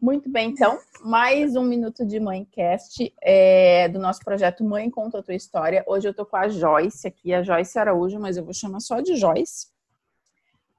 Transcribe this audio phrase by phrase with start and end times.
[0.00, 5.22] Muito bem, então, mais um minuto de Mãecast é, do nosso projeto Mãe Conta a
[5.22, 5.84] Tua História.
[5.86, 9.02] Hoje eu tô com a Joyce aqui, a Joyce Araújo, mas eu vou chamar só
[9.02, 9.66] de Joyce.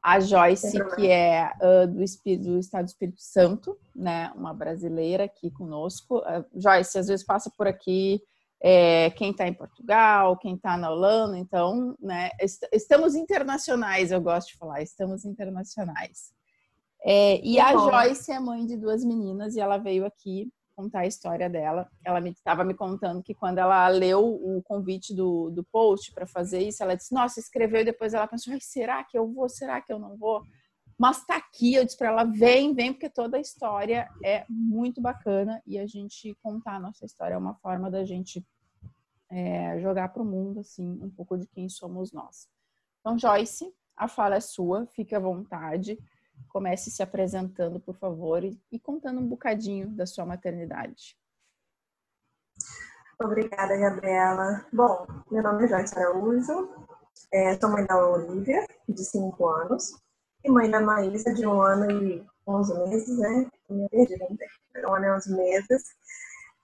[0.01, 4.31] A Joyce, que é uh, do, do, Estado do Espírito Santo, né?
[4.35, 6.17] Uma brasileira aqui conosco.
[6.17, 8.23] Uh, Joyce, às vezes passa por aqui
[8.59, 12.31] é, quem está em Portugal, quem está na Holanda, então, né?
[12.39, 16.33] Est estamos internacionais, eu gosto de falar, estamos internacionais.
[17.03, 21.07] É, e a Joyce é mãe de duas meninas e ela veio aqui contar a
[21.07, 21.89] história dela.
[22.03, 26.25] Ela estava me, me, contando que quando ela leu o convite do, do post para
[26.25, 29.49] fazer isso, ela disse: Nossa, escreveu e depois ela pensou: será que eu vou?
[29.49, 30.43] Será que eu não vou?
[30.97, 35.01] Mas tá aqui, eu disse para ela: Vem, vem, porque toda a história é muito
[35.01, 38.45] bacana e a gente contar a nossa história é uma forma da gente
[39.29, 42.47] é, jogar para o mundo assim um pouco de quem somos nós.
[42.99, 45.97] Então, Joyce, a fala é sua, fique à vontade.
[46.49, 51.17] Comece se apresentando, por favor, e, contando um bocadinho da sua maternidade.
[53.19, 54.65] Obrigada, Gabriela.
[54.73, 56.69] Bom, meu nome é Joyce Araújo,
[57.31, 59.93] é, sou mãe da Olivia, de 5 anos,
[60.43, 63.47] e mãe da Maísa, de um ano e 11 meses, né?
[63.69, 64.25] Minha perdida,
[64.87, 65.83] um ano e 11 meses.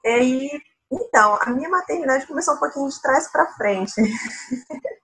[0.03, 3.93] E, então, a minha maternidade começou um pouquinho de trás para frente.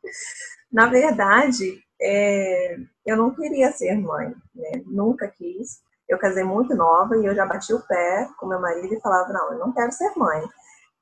[0.71, 4.83] Na verdade, é, eu não queria ser mãe, né?
[4.85, 5.81] Nunca quis.
[6.07, 9.31] Eu casei muito nova e eu já bati o pé com meu marido e falava,
[9.31, 10.43] não, eu não quero ser mãe.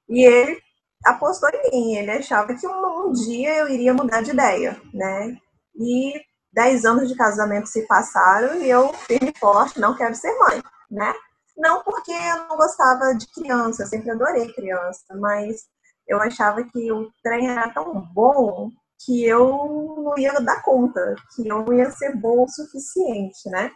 [0.07, 0.61] E ele
[1.03, 5.35] apostou em mim, ele achava que um, um dia eu iria mudar de ideia, né?
[5.75, 6.13] E
[6.53, 10.61] dez anos de casamento se passaram e eu, firme e forte, não quero ser mãe,
[10.89, 11.13] né?
[11.57, 15.65] Não porque eu não gostava de criança, eu sempre adorei criança, mas
[16.07, 18.69] eu achava que o trem era tão bom
[19.05, 23.71] que eu não ia dar conta, que eu não ia ser boa o suficiente, né?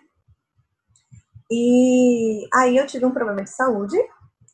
[1.52, 3.98] E aí eu tive um problema de saúde,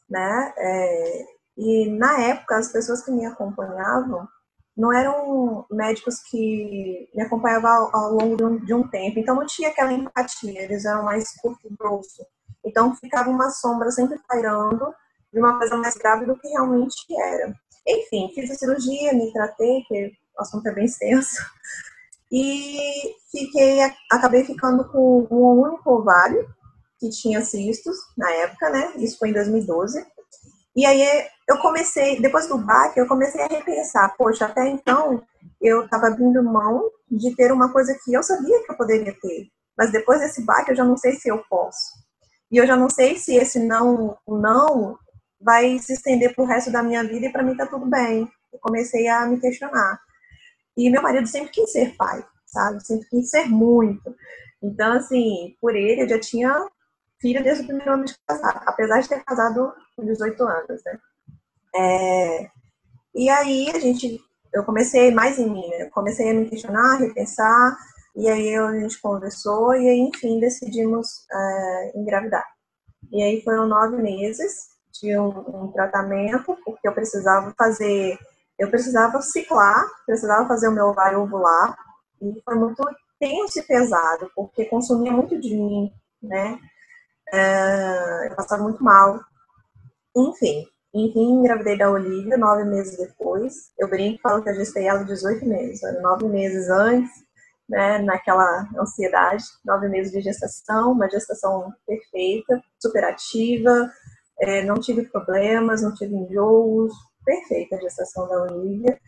[0.09, 0.53] né?
[0.58, 1.25] É,
[1.58, 4.27] e na época as pessoas que me acompanhavam
[4.75, 9.36] não eram médicos que me acompanhavam ao, ao longo de um, de um, tempo, então
[9.36, 12.26] não tinha aquela empatia, eles eram mais curto e grosso.
[12.65, 14.93] Então ficava uma sombra sempre pairando
[15.33, 17.53] de uma coisa mais grave do que realmente era.
[17.88, 19.83] Enfim, fiz a cirurgia, me tratei,
[20.37, 21.37] o assunto é bem extenso.
[22.31, 23.81] E fiquei,
[24.11, 26.47] acabei ficando com um único ovário,
[26.99, 28.93] que tinha cistos na época, né?
[28.97, 30.05] Isso foi em 2012.
[30.75, 35.21] E aí eu comecei, depois do baque, eu comecei a repensar, poxa, até então
[35.59, 39.47] eu estava abrindo mão de ter uma coisa que eu sabia que eu poderia ter,
[39.77, 41.99] mas depois desse baque eu já não sei se eu posso.
[42.49, 44.97] E eu já não sei se esse não, não
[45.39, 48.30] vai se estender para o resto da minha vida e para mim tá tudo bem.
[48.53, 49.99] Eu comecei a me questionar.
[50.77, 52.86] E meu marido sempre quis ser pai, sabe?
[52.86, 54.15] Sempre quis ser muito.
[54.61, 56.67] Então, assim, por ele, eu já tinha
[57.20, 60.99] filho desde o primeiro ano de casado, apesar de ter casado com 18 anos, né?
[61.76, 62.49] É,
[63.15, 64.20] e aí, a gente,
[64.54, 65.83] eu comecei mais em mim, né?
[65.83, 67.77] Eu comecei a me questionar, repensar,
[68.15, 72.45] e aí a gente conversou, e aí, enfim, decidimos é, engravidar.
[73.11, 74.70] E aí foram nove meses
[75.02, 78.17] de um, um tratamento, porque eu precisava fazer
[78.61, 81.76] eu precisava ciclar, precisava fazer o meu ovário ovular,
[82.22, 82.83] e foi muito
[83.20, 85.92] tenso e pesado, porque consumia muito de mim,
[86.22, 86.60] né?
[87.33, 89.20] É, eu passava muito mal.
[90.16, 90.64] Enfim,
[90.94, 93.71] enfim, engravidei da Olivia nove meses depois.
[93.80, 97.10] Eu brinco falo que eu gestei ela 18 meses, nove meses antes,
[97.67, 103.92] né, naquela ansiedade, nove meses de gestação, uma gestação perfeita, superativa,
[104.39, 108.99] é, não tive problemas, não tive enjoos, perfeita a gestação da Olivia.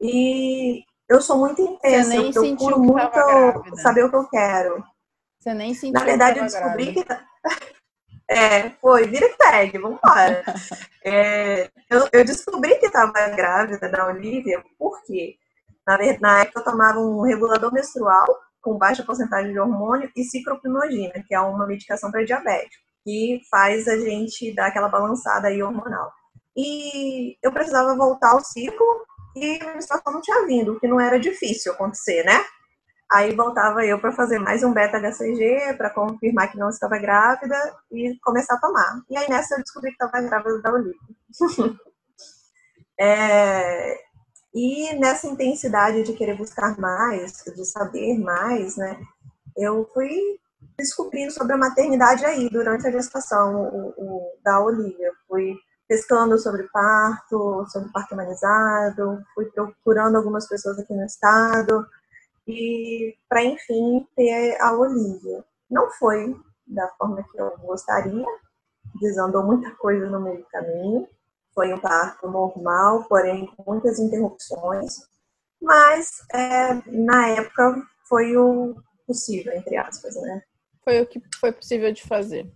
[0.00, 4.84] E eu sou muito intensa, eu procuro muito saber o que eu quero.
[5.38, 7.04] Você nem sentiu Na verdade, eu descobri que.
[7.04, 7.24] Tá-
[8.28, 10.44] é, foi, vira e pegue, vamos embora.
[11.04, 15.36] é, eu, eu, descobri que estava grávida da Olivia, porque
[15.86, 18.26] na, na época eu tomava um regulador menstrual
[18.60, 23.88] com baixa porcentagem de hormônio e cicloprimogina, que é uma medicação para diabetes, que faz
[23.88, 26.12] a gente dar aquela balançada aí hormonal.
[26.62, 31.00] E eu precisava voltar ao ciclo e a menstruação não tinha vindo, o que não
[31.00, 32.44] era difícil acontecer, né?
[33.10, 37.56] Aí voltava eu para fazer mais um beta-HCG para confirmar que não estava grávida
[37.90, 39.02] e começar a tomar.
[39.08, 40.94] E aí nessa eu descobri que estava grávida da Olivia.
[43.00, 43.98] é,
[44.54, 49.00] e nessa intensidade de querer buscar mais, de saber mais, né?
[49.56, 50.38] Eu fui
[50.76, 55.10] descobrindo sobre a maternidade aí durante a gestação o, o, da Olivia.
[55.26, 55.56] Fui
[55.90, 61.84] pescando sobre parto, sobre parto humanizado, fui procurando algumas pessoas aqui no estado
[62.46, 65.44] e para enfim ter a Olivia.
[65.68, 68.24] Não foi da forma que eu gostaria.
[69.00, 71.08] Desandou muita coisa no meio do caminho.
[71.52, 74.94] Foi um parto normal, porém com muitas interrupções.
[75.60, 80.40] Mas é, na época foi o possível, entre aspas, né?
[80.84, 82.48] Foi o que foi possível de fazer.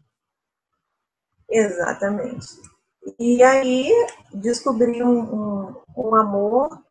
[1.51, 2.74] Exatamente.
[3.19, 3.91] E aí
[4.33, 6.83] descobri um, um, um amor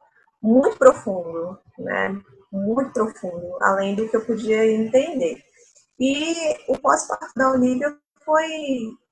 [0.41, 2.19] muito profundo, né?
[2.51, 5.41] Muito profundo, além do que eu podia entender.
[5.99, 6.35] E
[6.67, 7.95] o pós-parto da Olivia
[8.25, 8.47] foi,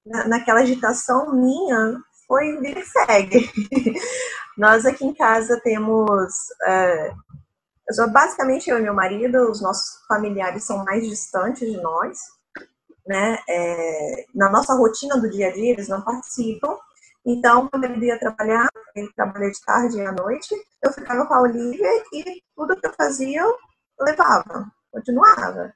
[0.06, 3.52] naquela agitação minha, foi vir e segue.
[4.58, 6.34] Nós aqui em casa temos.
[6.66, 7.14] É,
[8.12, 12.18] basicamente eu e meu marido, os nossos familiares são mais distantes de nós,
[13.06, 13.40] né?
[13.50, 16.78] É, na nossa rotina do dia a dia, eles não participam.
[17.26, 21.34] Então, meu marido ia trabalhar, ele trabalha de tarde e à noite, eu ficava com
[21.34, 23.58] a Olivia e tudo que eu fazia eu
[24.00, 25.74] levava, continuava.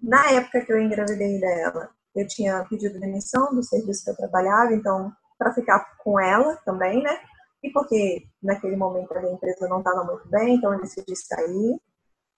[0.00, 4.72] Na época que eu engravidei dela, eu tinha pedido demissão do serviço que eu trabalhava,
[4.72, 7.20] então, para ficar com ela também, né?
[7.62, 11.80] E porque naquele momento a empresa não estava muito bem, então eu decidi sair.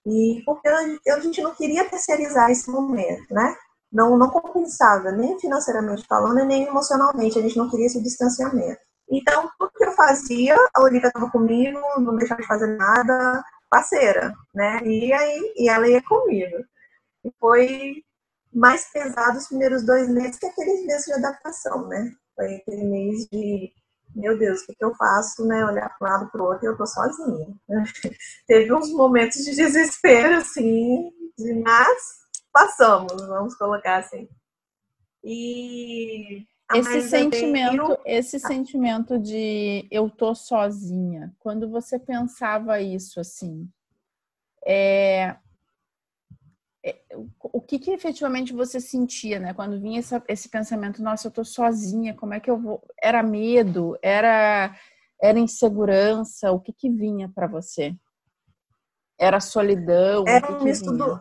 [0.07, 3.57] E porque a gente não queria terceirizar esse momento, né?
[3.93, 7.39] Não, não compensava, nem financeiramente falando, nem emocionalmente.
[7.39, 8.81] A gente não queria esse distanciamento.
[9.11, 14.35] Então, tudo que eu fazia, a Olivia estava comigo, não deixava de fazer nada, parceira,
[14.55, 14.81] né?
[14.85, 16.65] E aí, e ela ia comigo.
[17.25, 18.05] E foi
[18.53, 22.13] mais pesado os primeiros dois meses que aqueles meses de adaptação, né?
[22.35, 23.73] Foi aquele mês de,
[24.15, 25.65] meu Deus, o que, que eu faço, né?
[25.65, 27.47] Olhar para um lado para o outro e eu tô sozinha.
[28.47, 31.11] Teve uns momentos de desespero, assim,
[31.65, 32.19] mas
[32.53, 34.29] passamos, vamos colocar assim.
[35.23, 38.41] E esse sentimento, esse ah.
[38.41, 43.69] sentimento de eu tô sozinha, quando você pensava isso assim,
[44.67, 45.37] é,
[46.85, 46.97] é
[47.41, 49.55] o que, que efetivamente você sentia, né?
[49.55, 52.83] Quando vinha essa, esse pensamento, nossa, eu tô sozinha, como é que eu vou?
[53.03, 53.99] Era medo?
[54.03, 54.75] Era
[55.21, 56.53] era insegurança?
[56.53, 57.95] O que que vinha para você?
[59.19, 60.25] Era solidão?
[60.29, 61.21] Era um misto do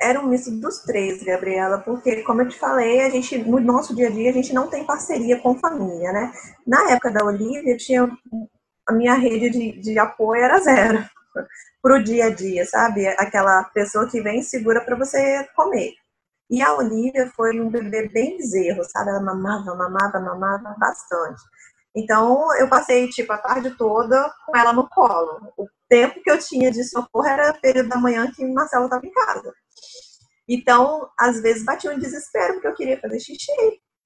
[0.00, 3.94] era um misto dos três, Gabriela, porque, como eu te falei, a gente, no nosso
[3.94, 6.32] dia a dia, a gente não tem parceria com família, né?
[6.66, 8.08] Na época da Olivia, tinha,
[8.86, 11.02] a minha rede de, de apoio era zero
[11.82, 13.06] pro dia a dia, sabe?
[13.08, 15.92] Aquela pessoa que vem segura para você comer.
[16.50, 19.10] E a Olivia foi um bebê bem bezerro, sabe?
[19.10, 21.42] Ela mamava, mamava, mamava bastante.
[21.94, 25.52] Então, eu passei, tipo, a tarde toda com ela no colo.
[25.56, 29.10] O tempo que eu tinha de socorro era período da manhã que Marcelo estava em
[29.12, 29.52] casa.
[30.48, 33.52] Então, às vezes batia um desespero porque eu queria fazer xixi.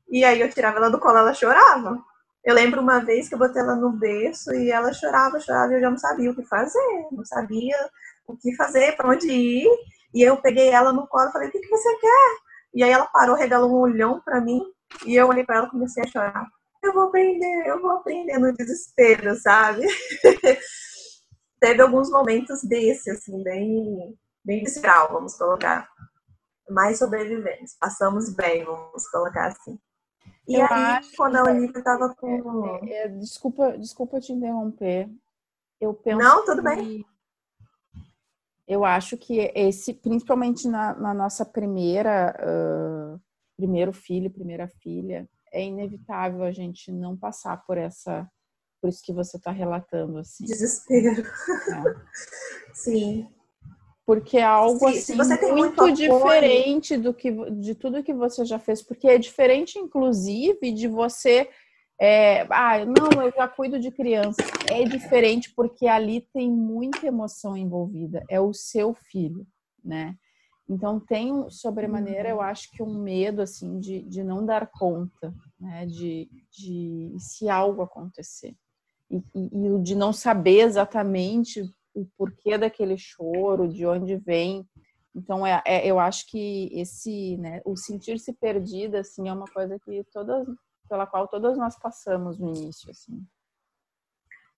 [0.09, 1.99] E aí eu tirava ela do colo, ela chorava.
[2.45, 5.77] Eu lembro uma vez que eu botei ela no berço e ela chorava, chorava e
[5.77, 7.77] eu já não sabia o que fazer, não sabia
[8.27, 9.69] o que fazer, para onde ir.
[10.15, 12.37] E eu peguei ela no colo e falei: "O que, que você quer?"
[12.75, 14.63] E aí ela parou, regalou um olhão para mim
[15.07, 16.47] e eu olhei para ela e comecei a chorar.
[16.83, 19.87] Eu vou aprender, eu vou aprender no desespero, sabe?
[21.61, 24.17] Teve alguns momentos desse assim, bem
[24.50, 25.88] bem visceral, vamos colocar
[26.69, 27.76] mais sobreviventes.
[27.79, 29.79] Passamos bem, vamos colocar assim.
[30.49, 32.81] E eu aí, quando a Olivia estava com.
[32.85, 35.08] É, é, desculpa, desculpa te interromper.
[35.81, 36.19] Eu penso.
[36.19, 36.69] Não, tudo que...
[36.69, 37.06] bem.
[38.67, 43.20] Eu acho que esse, principalmente na, na nossa primeira, uh,
[43.56, 48.28] primeiro filho, primeira filha, é inevitável a gente não passar por essa,
[48.80, 50.45] por isso que você está relatando assim.
[50.45, 51.23] Desespero.
[51.23, 51.95] É.
[52.75, 53.28] Sim
[54.11, 58.83] porque é algo assim muito, muito diferente do que de tudo que você já fez,
[58.83, 61.49] porque é diferente inclusive de você
[61.97, 64.43] é, ah, não, eu já cuido de criança.
[64.69, 68.25] É diferente porque ali tem muita emoção envolvida.
[68.29, 69.47] É o seu filho,
[69.85, 70.17] né?
[70.69, 75.87] Então tem sobremaneira, eu acho que um medo assim de, de não dar conta, né?
[75.87, 78.57] De, de se algo acontecer
[79.09, 81.62] e, e, e de não saber exatamente
[81.94, 84.68] o porquê daquele choro, de onde vem.
[85.14, 89.78] Então, é, é eu acho que esse, né, o sentir-se perdida, assim, é uma coisa
[89.78, 90.47] que todas,
[90.88, 93.26] pela qual todas nós passamos no início, assim.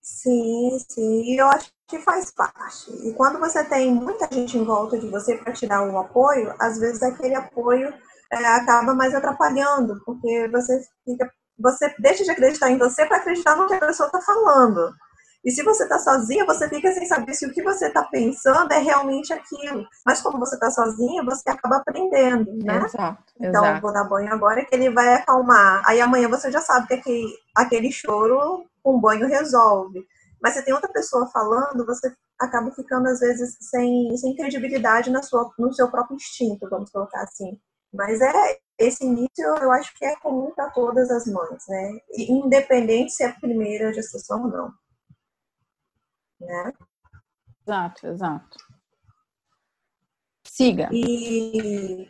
[0.03, 2.91] Sim, sim, eu acho que faz parte.
[3.07, 6.53] E quando você tem muita gente em volta de você para te dar um apoio,
[6.59, 7.95] às vezes aquele apoio
[8.33, 13.55] é, acaba mais atrapalhando, porque você fica, você deixa de acreditar em você para acreditar
[13.57, 14.93] no que a pessoa está falando.
[15.45, 18.73] E se você está sozinha, você fica sem saber se o que você está pensando
[18.73, 19.87] é realmente aquilo.
[20.07, 22.85] Mas como você está sozinha, você acaba aprendendo, né?
[22.85, 23.81] Exato, então, exato.
[23.81, 25.83] vou dar banho agora que ele vai acalmar.
[25.85, 30.07] Aí amanhã você já sabe que aquele, aquele choro com banho resolve.
[30.41, 35.23] Mas se tem outra pessoa falando, você acaba ficando, às vezes, sem, sem credibilidade na
[35.23, 37.59] sua, no seu próprio instinto, vamos colocar assim.
[37.93, 41.99] Mas é esse início eu acho que é comum para todas as mães, né?
[42.17, 44.82] Independente se é a primeira gestação ou não.
[46.43, 46.73] Né?
[47.67, 48.59] Exato, exato.
[50.45, 50.89] Siga.
[50.93, 52.09] E,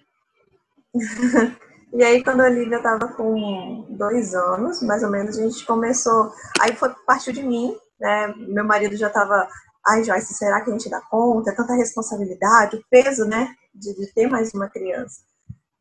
[1.92, 6.32] e aí, quando a Olivia estava com dois anos, mais ou menos, a gente começou.
[6.60, 8.34] Aí foi partiu de mim, né?
[8.36, 9.48] Meu marido já estava.
[9.86, 11.50] Ai, Joyce, será que a gente dá conta?
[11.50, 13.54] É tanta responsabilidade, o peso, né?
[13.74, 15.22] De, de ter mais uma criança.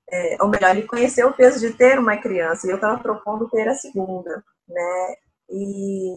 [0.09, 3.49] É, ou melhor, ele conheceu o peso de ter uma criança, e eu estava propondo
[3.49, 5.15] ter a segunda, né?
[5.49, 6.15] E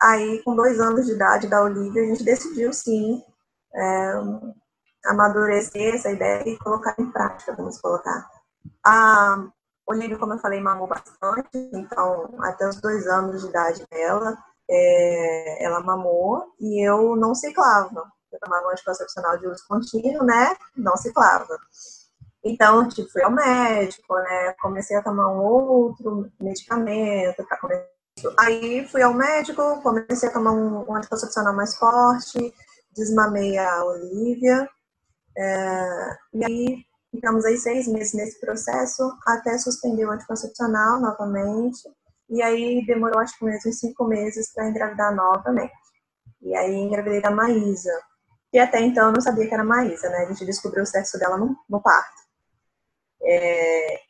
[0.00, 3.22] aí, com dois anos de idade da Olivia, a gente decidiu, sim,
[3.74, 4.12] é,
[5.06, 8.28] amadurecer essa ideia e colocar em prática, vamos colocar.
[8.84, 9.46] A
[9.86, 14.36] Olivia, como eu falei, mamou bastante, então, até os dois anos de idade dela,
[14.70, 18.04] é, ela mamou e eu não ciclava.
[18.32, 20.56] Eu tomava um anticoncepcional de uso contínuo, né?
[20.76, 21.56] Não ciclava.
[22.42, 24.52] Então, tipo, fui ao médico, né?
[24.60, 27.93] Comecei a tomar um outro medicamento para começar.
[28.38, 32.54] Aí fui ao médico, comecei a tomar um, um anticoncepcional mais forte,
[32.96, 34.68] desmamei a Olivia.
[35.36, 41.82] É, e aí ficamos aí seis meses nesse processo até suspender o anticoncepcional novamente.
[42.28, 45.72] E aí demorou acho que mesmo cinco meses para engravidar novamente.
[46.42, 47.92] E aí engravidei da Maísa.
[48.52, 50.18] E até então eu não sabia que era Maísa, né?
[50.18, 52.22] A gente descobriu o sexo dela no, no parto.
[53.22, 54.00] É,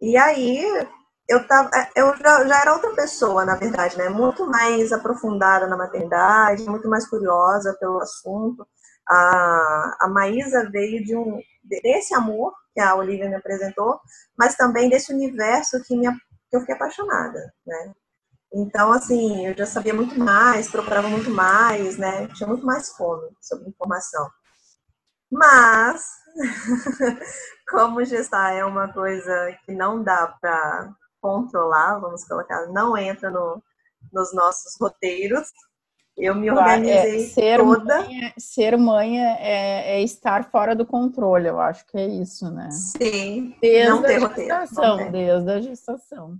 [0.00, 0.88] e aí
[1.32, 4.08] eu tava, eu já, já, era outra pessoa, na verdade, né?
[4.10, 8.66] Muito mais aprofundada na maternidade, muito mais curiosa pelo assunto.
[9.08, 13.98] A, a Maísa veio de um desse amor que a Olivia me apresentou,
[14.36, 16.06] mas também desse universo que, me,
[16.50, 17.92] que eu fiquei apaixonada, né?
[18.54, 22.28] Então, assim, eu já sabia muito mais, procurava muito mais, né?
[22.34, 24.28] Tinha muito mais fome sobre informação.
[25.30, 26.04] Mas,
[27.70, 33.62] como gestar é uma coisa que não dá para controlar, vamos colocar, não entra no,
[34.12, 35.48] nos nossos roteiros,
[36.16, 38.02] eu me organizei é, ser toda.
[38.02, 42.70] Mãe, ser mãe é, é, estar fora do controle, eu acho que é isso, né?
[42.70, 43.56] Sim.
[43.60, 46.38] Desde não ter a gestação, roteiro, desde a gestação.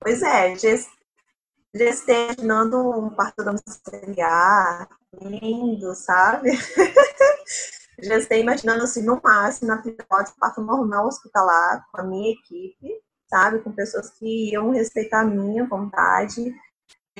[0.00, 4.88] Pois é, gestei imaginando um parto domiciliar,
[5.20, 6.50] lindo, sabe?
[8.00, 12.88] gestei imaginando assim, no máximo, na hipótese, parto normal hospitalar, com a minha equipe,
[13.28, 13.60] sabe?
[13.60, 16.54] Com pessoas que iam respeitar a minha vontade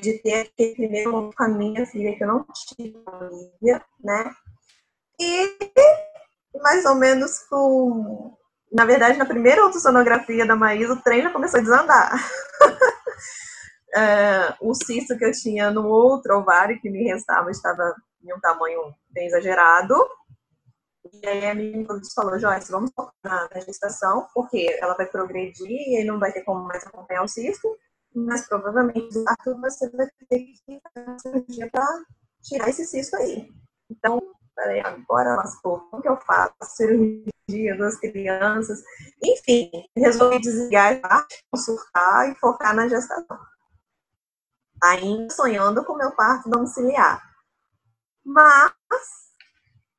[0.00, 3.28] de ter aquele primeiro momento com a minha filha, que eu não tive com a
[3.28, 4.34] Lívia, né?
[5.18, 5.56] E
[6.62, 8.36] mais ou menos com.
[8.72, 12.12] Na verdade, na primeira ultrassonografia da Maísa, o trem já começou a desandar.
[13.96, 18.40] é, o cisto que eu tinha no outro ovário que me restava estava em um
[18.40, 19.94] tamanho bem exagerado.
[21.22, 25.96] E aí a minha falou, Joyce, vamos focar na gestação, porque ela vai progredir e
[25.98, 27.68] aí não vai ter como mais acompanhar o cisto
[28.16, 31.86] mas provavelmente Arthur você vai ter que fazer uma cirurgia para
[32.42, 33.52] tirar esse cisto aí.
[33.90, 34.18] Então,
[34.54, 36.54] peraí, agora lascou, como que eu faço?
[36.62, 38.82] Cirurgia das crianças.
[39.22, 43.38] Enfim, resolvi desligar a surtar e focar na gestação.
[44.82, 47.22] Ainda sonhando com meu parto domiciliar.
[48.24, 48.72] Mas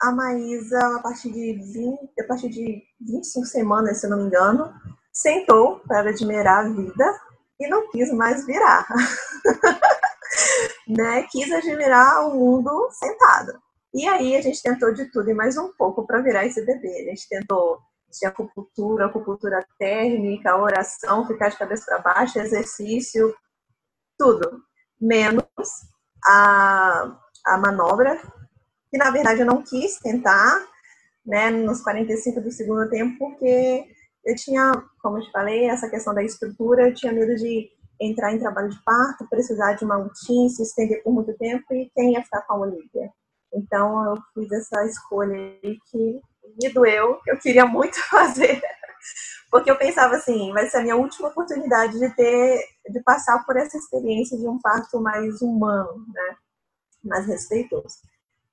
[0.01, 4.73] a Maísa, a partir de 20, a partir de 25 semanas, se não me engano,
[5.11, 7.19] sentou para admirar a vida
[7.59, 8.87] e não quis mais virar.
[10.87, 11.25] né?
[11.31, 13.59] Quis admirar o mundo sentado.
[13.93, 17.07] E aí a gente tentou de tudo e mais um pouco para virar esse bebê.
[17.07, 23.33] A gente tentou de acupuntura, acupuntura térmica, oração, ficar de cabeça para baixo, exercício,
[24.17, 24.61] tudo.
[24.99, 25.47] Menos
[26.25, 28.19] a, a manobra,
[28.97, 30.67] que na verdade eu não quis tentar,
[31.23, 33.85] né, nos 45 do segundo tempo, porque
[34.25, 37.69] eu tinha, como eu te falei, essa questão da estrutura, eu tinha medo de
[38.01, 41.89] entrar em trabalho de parto, precisar de uma UTI, se estender por muito tempo e
[41.93, 43.11] quem ia ficar com a Olivia.
[43.53, 46.21] Então eu fiz essa escolha aí que
[46.61, 48.61] me doeu, que eu queria muito fazer.
[49.49, 53.55] Porque eu pensava assim, vai ser a minha última oportunidade de ter, de passar por
[53.55, 56.35] essa experiência de um parto mais humano, né?
[57.03, 57.97] Mais respeitoso.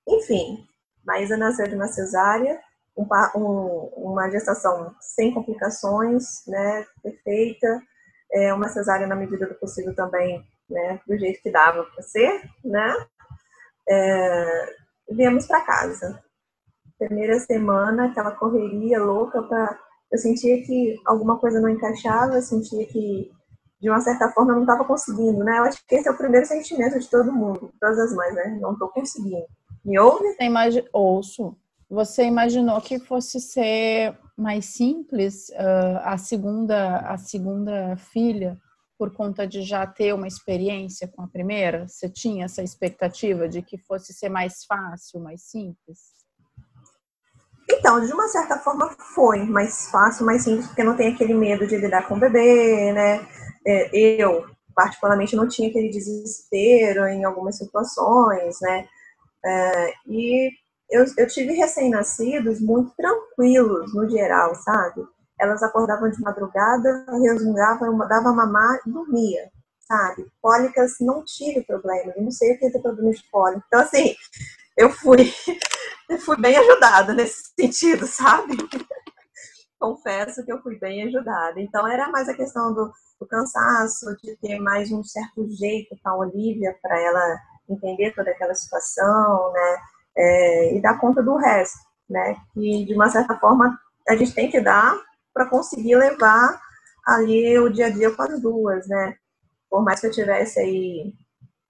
[0.08, 0.66] Enfim,
[1.04, 2.60] Maísa nasceu de uma cesárea,
[2.96, 3.06] um,
[3.36, 7.82] um, uma gestação sem complicações, né, perfeita,
[8.32, 12.42] é, uma cesárea na medida do possível também, né, do jeito que dava para ser,
[12.64, 12.94] né,
[13.88, 14.74] é,
[15.10, 16.22] viemos para casa.
[16.98, 19.78] Primeira semana, aquela correria louca para
[20.14, 23.32] eu sentia que alguma coisa não encaixava, eu sentia que
[23.80, 25.58] de uma certa forma eu não estava conseguindo, né?
[25.58, 28.32] Eu acho que esse é o primeiro sentimento de todo mundo, de todas as mães,
[28.34, 28.56] né?
[28.60, 29.44] Não estou conseguindo.
[29.84, 30.24] Me ouve?
[30.40, 31.56] Imagina, ouço.
[31.90, 38.58] Você imaginou que fosse ser mais simples uh, a segunda a segunda filha
[38.98, 41.86] por conta de já ter uma experiência com a primeira?
[41.86, 46.14] Você tinha essa expectativa de que fosse ser mais fácil, mais simples?
[47.70, 51.66] Então, de uma certa forma foi mais fácil, mais simples, porque não tem aquele medo
[51.66, 53.26] de lidar com o bebê, né?
[53.66, 58.86] É, eu, particularmente, não tinha aquele desespero em algumas situações, né?
[59.44, 60.50] É, e
[60.90, 65.02] eu, eu tive recém-nascidos muito tranquilos, no geral, sabe?
[65.40, 70.26] Elas acordavam de madrugada, resmungavam, dava mamar e dormia, sabe?
[70.40, 73.64] Cólicas, não tive problema, eu não sei o que é problema de cólica.
[73.66, 74.14] Então, assim,
[74.76, 75.32] eu fui,
[76.08, 78.56] eu fui bem ajudada nesse sentido, sabe?
[79.78, 81.60] Confesso que eu fui bem ajudada.
[81.60, 86.08] Então, era mais a questão do, do cansaço, de ter mais um certo jeito com
[86.08, 89.76] a Olivia para ela entender toda aquela situação, né?
[90.16, 91.78] É, e dar conta do resto,
[92.08, 92.36] né?
[92.52, 93.78] Que de uma certa forma
[94.08, 94.96] a gente tem que dar
[95.32, 96.60] para conseguir levar
[97.06, 99.16] ali o dia a dia com as duas, né?
[99.68, 101.12] Por mais que eu tivesse aí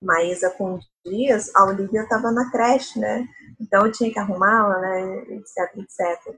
[0.02, 3.26] Maísa com dias, a Olivia estava na creche, né?
[3.60, 5.16] Então eu tinha que arrumá-la, né?
[5.30, 6.36] Etc, etc.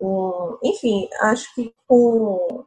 [0.00, 2.64] Um, enfim, acho que com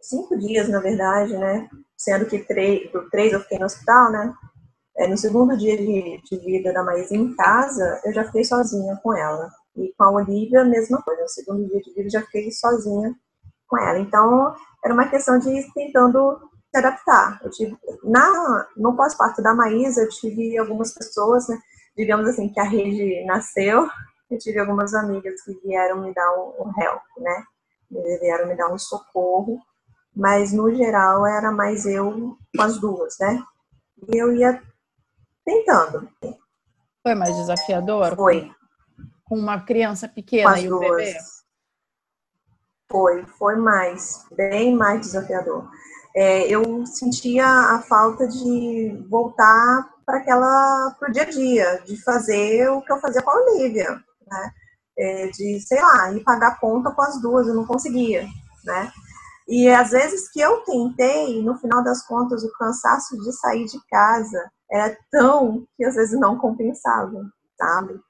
[0.00, 1.68] cinco dias, na verdade, né?
[1.96, 4.34] Sendo que três, três eu fiquei no hospital, né?
[4.96, 8.98] É, no segundo dia de, de vida da Maísa em casa, eu já fiquei sozinha
[9.02, 9.50] com ela.
[9.76, 11.22] E com a Olivia, a mesma coisa.
[11.22, 13.14] No segundo dia de vida, eu já fiquei sozinha
[13.66, 13.98] com ela.
[13.98, 16.38] Então, era uma questão de ir tentando
[16.74, 17.40] se adaptar.
[17.42, 21.58] Eu tive, na, no pós-parto da Maísa, eu tive algumas pessoas, né,
[21.96, 23.88] digamos assim, que a rede nasceu,
[24.28, 27.44] eu tive algumas amigas que vieram me dar um, um help, né,
[28.20, 29.60] vieram me dar um socorro,
[30.14, 33.40] mas no geral era mais eu com as duas, né,
[34.08, 34.60] e eu ia
[35.44, 36.08] tentando.
[37.02, 38.16] Foi mais desafiador?
[38.16, 38.50] Foi.
[39.24, 40.96] Com uma criança pequena e o duas.
[40.96, 41.18] bebê?
[42.90, 45.68] Foi, foi mais, bem mais desafiador
[46.14, 52.68] é, eu sentia a falta de voltar para aquela pro dia a dia, de fazer
[52.68, 53.90] o que eu fazia com a Olivia,
[54.26, 54.52] né?
[54.96, 58.28] É, de, sei lá, ir pagar conta com as duas, eu não conseguia,
[58.64, 58.92] né?
[59.48, 63.78] E às vezes que eu tentei, no final das contas, o cansaço de sair de
[63.90, 68.00] casa era tão que às vezes não compensava, sabe?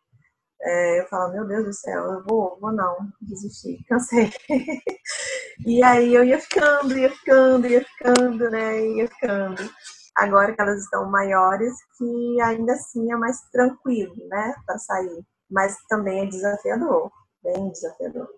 [0.63, 4.33] É, eu falo, meu Deus do céu, eu vou, vou não, desisti, cansei.
[5.67, 8.81] e aí eu ia ficando, ia ficando, ia ficando, né?
[8.81, 9.71] Ia ficando.
[10.17, 14.55] Agora que elas estão maiores, que ainda assim é mais tranquilo, né?
[14.65, 15.23] Para sair.
[15.51, 18.29] Mas também é desafiador, bem desafiador.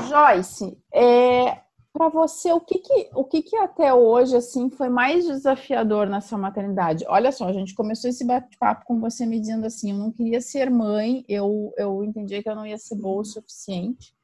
[0.00, 1.60] Joyce, é,
[1.92, 6.20] para você, o que que, o que que até hoje, assim, foi mais desafiador na
[6.20, 7.04] sua maternidade?
[7.08, 10.40] Olha só, a gente começou esse bate-papo com você me dizendo assim, eu não queria
[10.40, 14.14] ser mãe, eu, eu entendi que eu não ia ser boa o suficiente.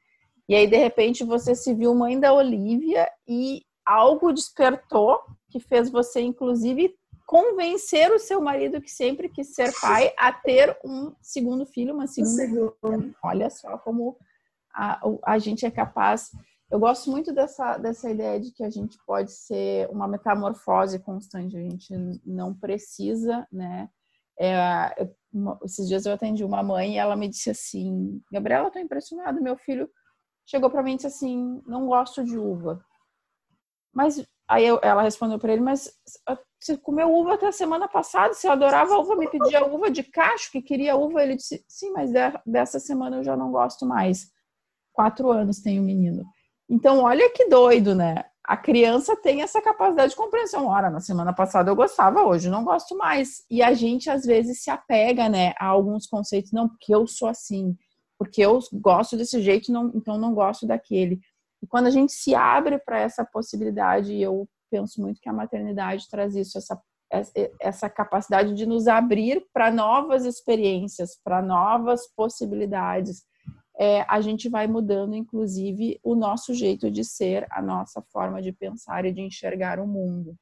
[0.47, 5.89] E aí, de repente, você se viu mãe da Olivia e algo despertou que fez
[5.89, 11.65] você, inclusive, convencer o seu marido que sempre quis ser pai a ter um segundo
[11.65, 12.73] filho, uma segunda.
[13.23, 14.15] Olha só como
[14.71, 16.29] a, a gente é capaz
[16.71, 21.55] eu gosto muito dessa, dessa ideia de que a gente pode ser uma metamorfose constante,
[21.57, 21.93] a gente
[22.25, 23.89] não precisa, né?
[24.39, 28.79] É, uma, esses dias eu atendi uma mãe e ela me disse assim: Gabriela, tô
[28.79, 29.89] impressionada, meu filho
[30.45, 32.83] chegou para mim e disse assim: não gosto de uva.
[33.93, 35.89] Mas aí eu, ela respondeu para ele: mas
[36.59, 40.51] você comeu uva até a semana passada, você adorava uva, me pedia uva de cacho,
[40.51, 41.23] que queria uva.
[41.23, 44.33] Ele disse: sim, mas de, dessa semana eu já não gosto mais.
[44.91, 46.25] Quatro anos tem o menino.
[46.69, 48.25] Então, olha que doido, né?
[48.43, 50.67] A criança tem essa capacidade de compreensão.
[50.67, 53.43] Ora, na semana passada eu gostava, hoje não gosto mais.
[53.49, 57.27] E a gente às vezes se apega, né, a alguns conceitos, não, porque eu sou
[57.27, 57.75] assim,
[58.19, 61.19] porque eu gosto desse jeito, não, então não gosto daquele.
[61.61, 66.07] E quando a gente se abre para essa possibilidade, eu penso muito que a maternidade
[66.09, 66.79] traz isso, essa,
[67.59, 73.23] essa capacidade de nos abrir para novas experiências, para novas possibilidades
[73.77, 78.51] é, a gente vai mudando, inclusive, o nosso jeito de ser, a nossa forma de
[78.51, 80.35] pensar e de enxergar o mundo.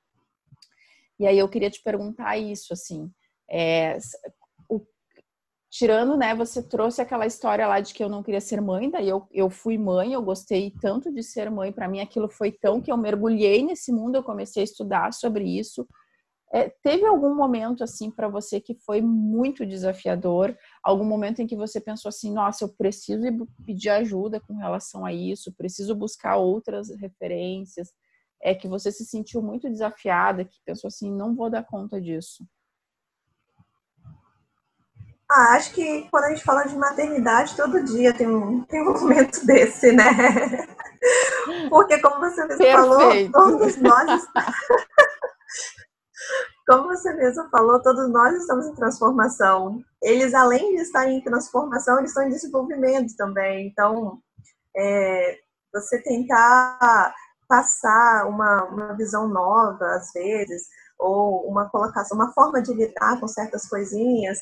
[1.19, 3.12] E aí eu queria te perguntar isso, assim,
[3.50, 3.98] é,
[4.69, 4.82] o,
[5.69, 9.10] tirando, né, você trouxe aquela história lá de que eu não queria ser mãe, daí
[9.10, 12.82] eu, eu fui mãe, eu gostei tanto de ser mãe, para mim aquilo foi tão
[12.82, 15.88] que eu mergulhei nesse mundo, eu comecei a estudar sobre isso,
[16.54, 20.56] é, teve algum momento assim para você que foi muito desafiador?
[20.84, 23.24] Algum momento em que você pensou assim, nossa, eu preciso
[23.66, 27.92] pedir ajuda com relação a isso, preciso buscar outras referências?
[28.39, 32.46] É que você se sentiu muito desafiada, que pensou assim, não vou dar conta disso?
[35.32, 38.94] Ah, acho que quando a gente fala de maternidade, todo dia tem um, tem um
[39.02, 40.06] momento desse, né?
[41.68, 43.32] Porque como você mesmo Perfeito.
[43.32, 44.28] falou, todos nós.
[46.67, 49.82] Como você mesmo falou, todos nós estamos em transformação.
[50.02, 53.67] Eles, além de estarem em transformação, eles estão em desenvolvimento também.
[53.67, 54.19] Então,
[54.76, 55.38] é,
[55.73, 57.13] você tentar
[57.47, 63.28] passar uma, uma visão nova, às vezes, ou uma colocação, uma forma de lidar com
[63.28, 64.39] certas coisinhas,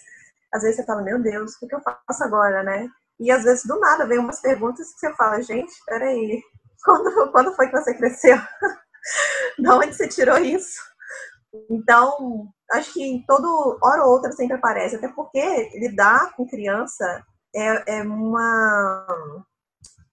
[0.53, 2.87] às vezes você fala, meu Deus, o que, eu faço agora, né?
[3.19, 6.41] E às vezes do nada vem umas perguntas que você fala, gente, peraí,
[6.83, 8.37] quando, quando foi que você cresceu?
[9.57, 10.90] de onde você tirou isso?
[11.69, 17.99] Então, acho que todo hora ou outra sempre aparece, até porque lidar com criança é,
[17.99, 19.45] é uma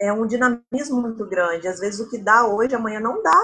[0.01, 1.66] é um dinamismo muito grande.
[1.66, 3.40] Às vezes o que dá hoje, amanhã não dá,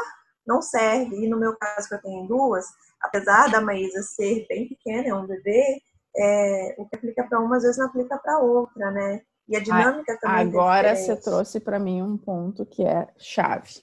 [0.47, 1.25] não serve.
[1.25, 2.65] E no meu caso, que eu tenho duas,
[3.01, 5.81] apesar da Maísa ser bem pequena, é um bebê,
[6.17, 9.21] é, o que aplica para uma, às vezes não aplica para outra, né?
[9.49, 10.39] E a dinâmica também.
[10.39, 13.83] É agora é você trouxe para mim um ponto que é chave.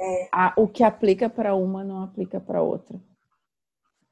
[0.00, 0.28] É.
[0.32, 3.00] A, o que aplica para uma não aplica para outra.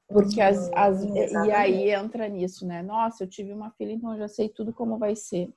[0.09, 2.83] Porque as, uhum, as e aí entra nisso, né?
[2.83, 5.53] Nossa, eu tive uma filha, então eu já sei tudo como vai ser.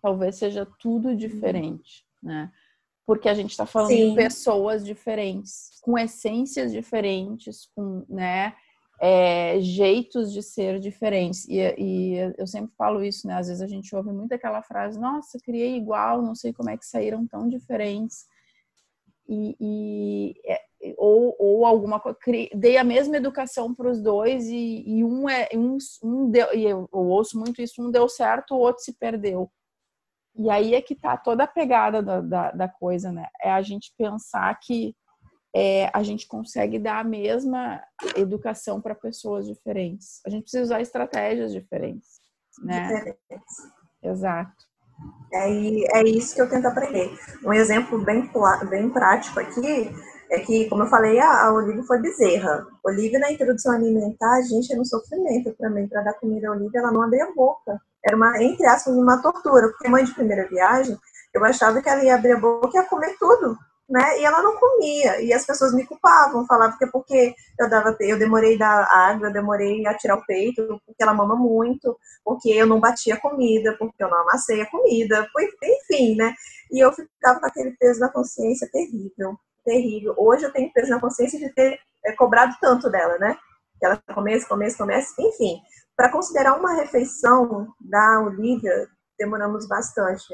[0.00, 2.50] Talvez seja tudo diferente, né?
[3.06, 4.10] Porque a gente está falando Sim.
[4.10, 8.54] de pessoas diferentes, com essências diferentes, com, né?
[9.02, 11.44] é, jeitos de ser diferentes.
[11.48, 13.34] E, e, eu sempre falo isso, né?
[13.34, 16.76] Às vezes a gente ouve muito aquela frase: Nossa, criei igual, não sei como é
[16.76, 18.26] que saíram tão diferentes.
[19.28, 20.60] E, e é,
[20.96, 22.18] ou, ou alguma coisa,
[22.54, 26.64] dei a mesma educação para os dois e, e, um é um, um deu, e
[26.64, 29.50] eu, eu ouço muito isso, um deu certo, o outro se perdeu.
[30.34, 33.26] E aí é que tá toda a pegada da, da, da coisa, né?
[33.40, 34.94] É a gente pensar que
[35.54, 37.82] é, a gente consegue dar a mesma
[38.16, 40.20] educação para pessoas diferentes.
[40.26, 42.20] A gente precisa usar estratégias diferentes,
[42.62, 42.82] né?
[42.82, 43.56] Diferentes.
[44.02, 44.71] Exato.
[45.32, 47.10] É, é isso que eu tento aprender.
[47.44, 48.30] Um exemplo bem,
[48.68, 49.90] bem prático aqui
[50.30, 52.66] é que, como eu falei, a, a Olivia foi bezerra.
[52.84, 55.86] Olivia, na introdução alimentar, gente, era um sofrimento para mim.
[55.88, 57.80] Para dar comida a Olivia, ela não abria a boca.
[58.04, 59.68] Era uma, entre aspas, uma tortura.
[59.68, 60.98] Porque mãe de primeira viagem,
[61.34, 63.56] eu achava que ela ia abrir a boca e ia comer tudo
[63.92, 64.18] né?
[64.18, 65.20] E ela não comia.
[65.20, 69.28] E as pessoas me culpavam, falavam que é porque eu dava, eu demorei dar água,
[69.28, 73.20] eu demorei a tirar o peito, porque ela mama muito, porque eu não batia a
[73.20, 75.28] comida, porque eu não amassei a comida,
[75.62, 76.34] enfim, né?
[76.70, 80.14] E eu ficava com aquele peso na consciência terrível, terrível.
[80.16, 83.36] Hoje eu tenho peso na consciência de ter é, cobrado tanto dela, né?
[83.78, 85.60] Que ela comece, comece, comece, enfim.
[85.94, 90.24] Para considerar uma refeição da Olivia, demoramos bastante.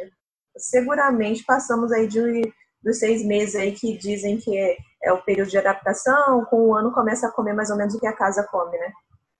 [0.56, 5.50] Seguramente passamos aí de dos seis meses aí que dizem que é, é, o período
[5.50, 8.46] de adaptação, com o ano começa a comer mais ou menos o que a casa
[8.50, 8.92] come, né?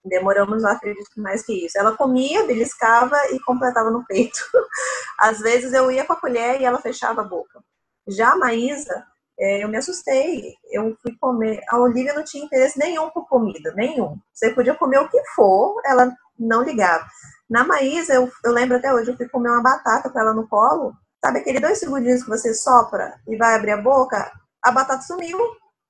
[0.03, 1.77] Demoramos, não acredito, mais que isso.
[1.77, 4.39] Ela comia, beliscava e completava no peito.
[5.19, 7.61] Às vezes eu ia com a colher e ela fechava a boca.
[8.07, 9.05] Já a Maísa,
[9.39, 10.53] é, eu me assustei.
[10.71, 11.61] Eu fui comer.
[11.69, 14.17] A Olivia não tinha interesse nenhum por comida, nenhum.
[14.33, 17.05] Você podia comer o que for, ela não ligava.
[17.49, 20.47] Na Maísa, eu, eu lembro até hoje, eu fui comer uma batata com ela no
[20.47, 20.93] colo.
[21.23, 24.31] Sabe aquele dois segundinhos que você sopra e vai abrir a boca?
[24.63, 25.37] A batata sumiu.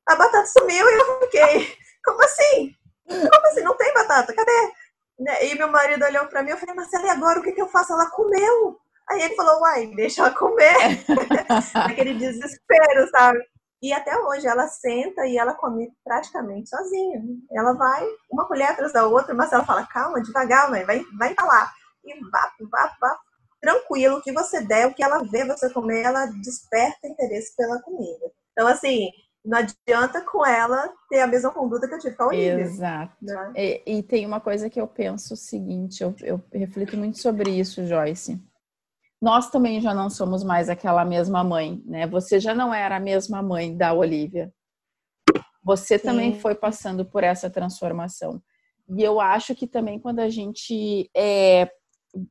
[0.08, 2.76] A batata sumiu e eu fiquei, como assim?
[3.08, 3.62] Como assim?
[3.62, 4.34] Não tem batata?
[4.34, 4.72] Cadê?
[5.20, 5.46] Né?
[5.48, 7.62] E meu marido olhou pra mim e eu falei, Marcela, e agora o que, que
[7.62, 7.94] eu faço?
[7.94, 8.80] Ela comeu.
[9.10, 11.04] Aí ele falou, uai, deixa ela comer.
[11.76, 13.40] Aquele desespero, sabe?
[13.82, 17.22] E até hoje ela senta e ela come praticamente sozinha.
[17.52, 21.34] Ela vai, uma colher atrás da outra, mas ela fala, calma, devagar, mãe, vai, vai
[21.34, 21.72] falar.
[22.04, 23.20] E vá, vá, vá,
[23.62, 27.82] tranquilo, o que você der, o que ela vê você comer, ela desperta interesse pela
[27.82, 28.32] comida.
[28.52, 29.10] Então, assim,
[29.44, 32.60] não adianta com ela ter a mesma conduta que eu tive com a Olivia.
[32.60, 33.16] Exato.
[33.22, 33.54] Né?
[33.56, 37.52] E, e, tem uma coisa que eu penso o seguinte, eu, eu reflito muito sobre
[37.52, 38.42] isso, Joyce.
[39.22, 42.08] Nós também já não somos mais aquela mesma mãe, né?
[42.08, 44.54] Você já não era a mesma mãe da Olivia.
[45.62, 46.06] Você Sim.
[46.06, 48.42] também foi passando por essa transformação.
[48.90, 51.70] E eu acho que também quando a gente é,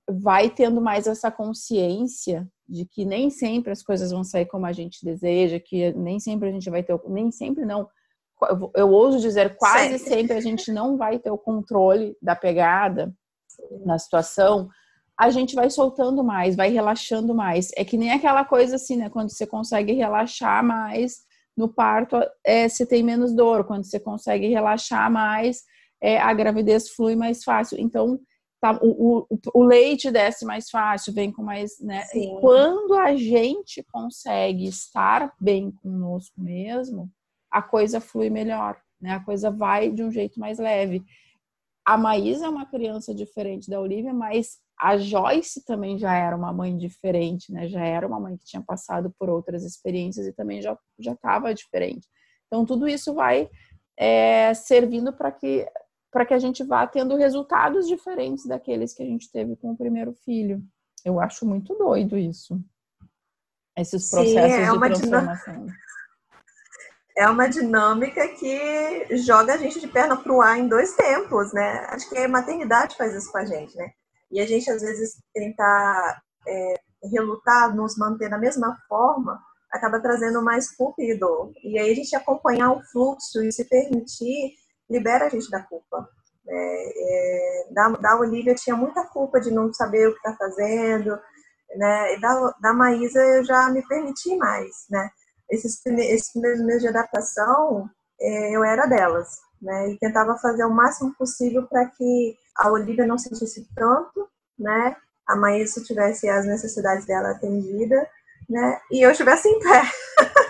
[0.09, 4.73] vai tendo mais essa consciência de que nem sempre as coisas vão sair como a
[4.73, 7.89] gente deseja, que nem sempre a gente vai ter, nem sempre não.
[8.43, 10.15] Eu, eu ouso dizer, quase sempre.
[10.15, 13.13] sempre a gente não vai ter o controle da pegada
[13.85, 14.69] na situação.
[15.19, 17.71] A gente vai soltando mais, vai relaxando mais.
[17.77, 19.09] É que nem aquela coisa assim, né?
[19.11, 23.65] Quando você consegue relaxar mais no parto, é, você tem menos dor.
[23.65, 25.65] Quando você consegue relaxar mais,
[26.01, 27.79] é, a gravidez flui mais fácil.
[27.81, 28.21] Então,
[28.61, 32.03] tá, o, o, o, leite desce mais fácil, vem com mais, né?
[32.07, 32.39] Sim.
[32.41, 37.11] quando a gente consegue estar bem conosco mesmo,
[37.51, 39.13] a coisa flui melhor, né?
[39.13, 41.03] A coisa vai de um jeito mais leve.
[41.85, 46.53] a Maísa é uma criança diferente da Olivia, mas a Joyce também já era uma
[46.53, 47.69] mãe diferente, né?
[47.69, 51.55] Já era uma mãe que tinha passado por outras experiências e também já já estava
[51.55, 52.07] diferente.
[52.47, 53.49] Então tudo isso vai
[53.99, 55.67] é, servindo para que
[56.11, 59.77] para que a gente vá tendo resultados diferentes daqueles que a gente teve com o
[59.77, 60.63] primeiro filho.
[61.05, 62.61] Eu acho muito doido isso.
[63.77, 65.67] Esses processos Sim, é de transformação.
[67.17, 71.53] É uma dinâmica que joga a gente de perna para o ar em dois tempos,
[71.53, 71.87] né?
[71.91, 73.91] Acho que a maternidade faz isso com a gente, né?
[74.31, 76.75] E a gente, às vezes, tentar é,
[77.11, 79.41] relutar, nos manter da mesma forma,
[79.71, 81.53] acaba trazendo mais culpa e dor.
[81.63, 84.55] E aí a gente acompanhar o fluxo e se permitir,
[84.91, 86.09] libera a gente da culpa.
[86.51, 91.19] É, é, da, da Olivia tinha muita culpa de não saber o que está fazendo,
[91.77, 92.15] né?
[92.15, 95.11] E da, da Maísa eu já me permiti mais, né?
[95.51, 97.89] Esses, esses primeiros meses de adaptação,
[98.21, 99.29] é, eu era delas,
[99.61, 99.91] né?
[99.91, 104.97] E tentava fazer o máximo possível para que a Olivia não sentisse tanto, né?
[105.27, 108.07] A Maísa tivesse as necessidades dela atendidas,
[108.49, 108.81] né?
[108.91, 109.83] E eu estivesse em pé.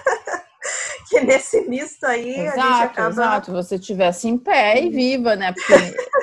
[1.20, 3.10] que nesse misto aí exato, a gente acaba...
[3.10, 5.52] Exato, você tivesse em pé e viva, né?
[5.52, 5.74] Porque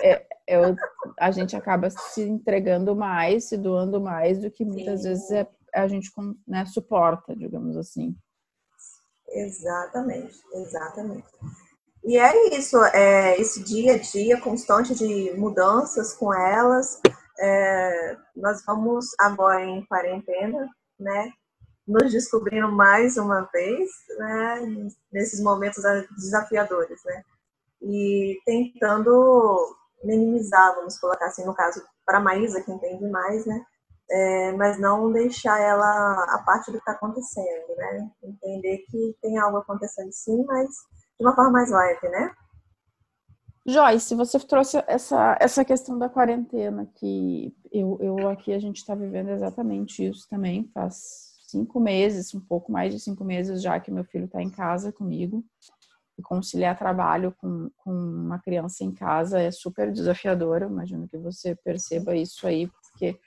[0.04, 0.76] é, eu,
[1.20, 5.10] a gente acaba se entregando mais, se doando mais do que muitas Sim.
[5.10, 6.12] vezes é, a gente
[6.48, 8.16] né, suporta, digamos assim.
[9.30, 11.28] Exatamente, exatamente.
[12.04, 17.02] E é isso, é esse dia a dia constante de mudanças com elas.
[17.40, 21.32] É, nós vamos agora em quarentena, né?
[21.88, 24.90] Nos descobrindo mais uma vez, né?
[25.12, 25.84] Nesses momentos
[26.18, 27.24] desafiadores, né?
[27.82, 33.64] E tentando minimizar, vamos colocar assim, no caso, para a Maísa, que entende mais, né?
[34.10, 38.10] É, mas não deixar ela a parte do que está acontecendo, né?
[38.24, 40.68] Entender que tem algo acontecendo sim, mas
[41.20, 42.32] de uma forma mais leve, né?
[43.68, 48.94] Joyce, você trouxe essa, essa questão da quarentena, que eu, eu aqui a gente está
[48.94, 53.90] vivendo exatamente isso também, faz cinco meses, um pouco mais de cinco meses já que
[53.90, 55.44] meu filho está em casa comigo.
[56.18, 60.62] E conciliar trabalho com, com uma criança em casa é super desafiador.
[60.62, 63.20] Eu imagino que você perceba isso aí, porque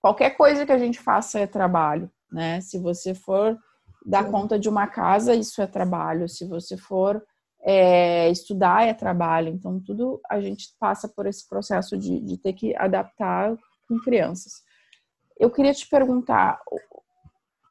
[0.00, 2.60] qualquer coisa que a gente faça é trabalho, né?
[2.62, 3.58] Se você for
[4.04, 6.26] dar conta de uma casa, isso é trabalho.
[6.28, 7.22] Se você for
[7.62, 9.48] é, estudar, é trabalho.
[9.48, 13.54] Então, tudo a gente passa por esse processo de, de ter que adaptar
[13.86, 14.62] com crianças.
[15.38, 16.60] Eu queria te perguntar,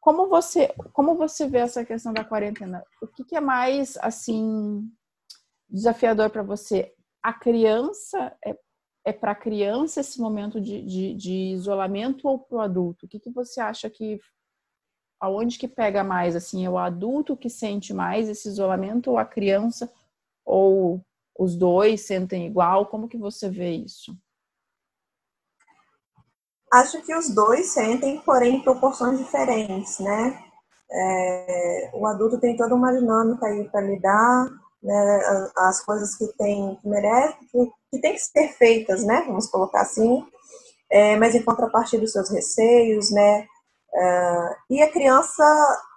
[0.01, 2.83] como você, como você vê essa questão da quarentena?
[2.99, 4.91] O que, que é mais, assim,
[5.69, 6.91] desafiador para você?
[7.21, 8.57] A criança, é,
[9.05, 13.05] é para a criança esse momento de, de, de isolamento ou para o adulto?
[13.05, 14.19] O que, que você acha que
[15.19, 16.35] aonde que pega mais?
[16.35, 19.91] Assim, é o adulto que sente mais esse isolamento ou a criança?
[20.43, 21.05] Ou
[21.37, 22.87] os dois sentem igual?
[22.87, 24.17] Como que você vê isso?
[26.71, 30.41] Acho que os dois sentem, porém proporções diferentes, né?
[30.89, 34.47] É, o adulto tem toda uma dinâmica aí para lidar,
[34.81, 35.21] né?
[35.25, 37.37] As, as, coisas que tem que merece,
[37.91, 39.23] que, tem que ser feitas, né?
[39.27, 40.25] Vamos colocar assim.
[40.89, 43.47] É, mas em contrapartida dos seus receios, né?
[43.93, 45.43] Uh, e a criança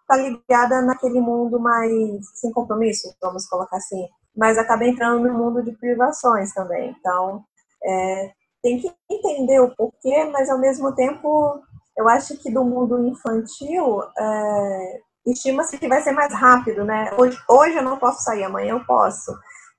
[0.05, 1.91] está ligada naquele mundo mais
[2.35, 6.95] sem compromisso, vamos colocar assim, mas acaba entrando no mundo de privações também.
[6.99, 7.45] Então,
[7.83, 8.33] é,
[8.65, 11.63] tem que entender o porquê, mas ao mesmo tempo,
[11.97, 17.13] eu acho que do mundo infantil, é, estima-se que vai ser mais rápido, né?
[17.17, 19.33] Hoje, hoje eu não posso sair, amanhã eu posso.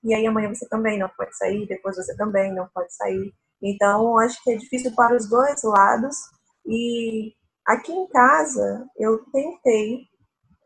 [0.03, 3.33] E aí amanhã você também não pode sair, depois você também não pode sair.
[3.61, 6.15] Então, acho que é difícil para os dois lados.
[6.65, 7.33] E
[7.65, 10.01] Aqui em casa, eu tentei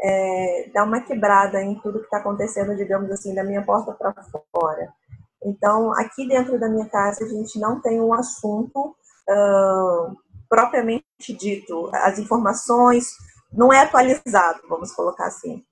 [0.01, 4.13] é, dar uma quebrada em tudo que está acontecendo, digamos assim, da minha porta para
[4.51, 4.93] fora.
[5.43, 8.95] Então, aqui dentro da minha casa, a gente não tem um assunto
[9.29, 10.17] uh,
[10.49, 11.89] propriamente dito.
[11.93, 13.07] As informações
[13.51, 15.63] não é atualizado, vamos colocar assim.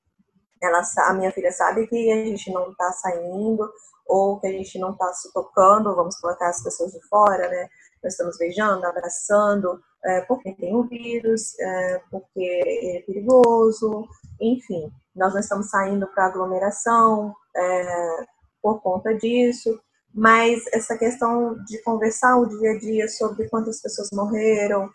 [0.62, 3.70] Ela, a minha filha sabe que a gente não está saindo
[4.08, 7.70] ou que a gente não está se tocando, vamos colocar as pessoas de fora, né?
[8.02, 14.08] Nós estamos beijando, abraçando, é, porque tem um vírus, é, porque é perigoso,
[14.40, 14.90] enfim.
[15.16, 18.26] Nós não estamos saindo para aglomeração é,
[18.68, 19.80] por conta disso,
[20.14, 24.90] mas essa questão de conversar o dia a dia sobre quantas pessoas morreram,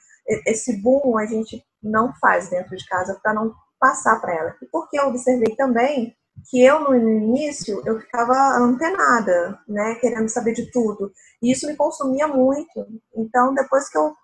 [0.47, 4.57] esse boom a gente não faz dentro de casa para não passar para ela.
[4.63, 6.15] E porque eu observei também
[6.51, 11.11] que eu no início eu ficava antenada, né, querendo saber de tudo.
[11.43, 12.87] E isso me consumia muito.
[13.17, 14.15] Então, depois que eu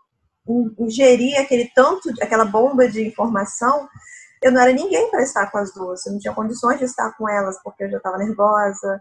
[0.78, 3.88] ingeri aquele tanto, aquela bomba de informação,
[4.42, 6.06] eu não era ninguém para estar com as duas.
[6.06, 9.00] Eu não tinha condições de estar com elas porque eu já estava nervosa.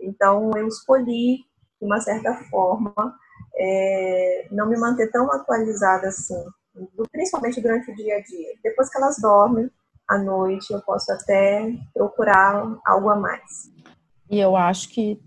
[0.00, 1.38] Então, eu escolhi
[1.80, 2.94] de uma certa forma,
[3.56, 6.42] é, não me manter tão atualizada assim,
[7.10, 8.54] principalmente durante o dia a dia.
[8.62, 9.70] Depois que elas dormem,
[10.08, 13.72] à noite, eu posso até procurar algo a mais.
[14.30, 15.20] E eu acho que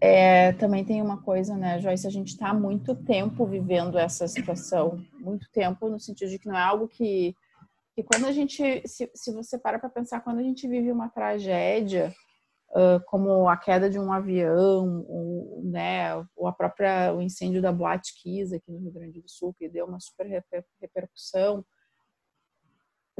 [0.00, 2.06] é, também tem uma coisa, né, Joyce?
[2.06, 6.56] A gente está muito tempo vivendo essa situação, muito tempo, no sentido de que não
[6.56, 7.34] é algo que.
[7.94, 8.82] que quando a gente.
[8.86, 12.14] Se, se você para para pensar, quando a gente vive uma tragédia,
[12.70, 17.12] uh, como a queda de um avião, ou, né, ou a própria.
[17.14, 20.44] o incêndio da Boate Kiss aqui no Rio Grande do Sul, que deu uma super
[20.80, 21.64] repercussão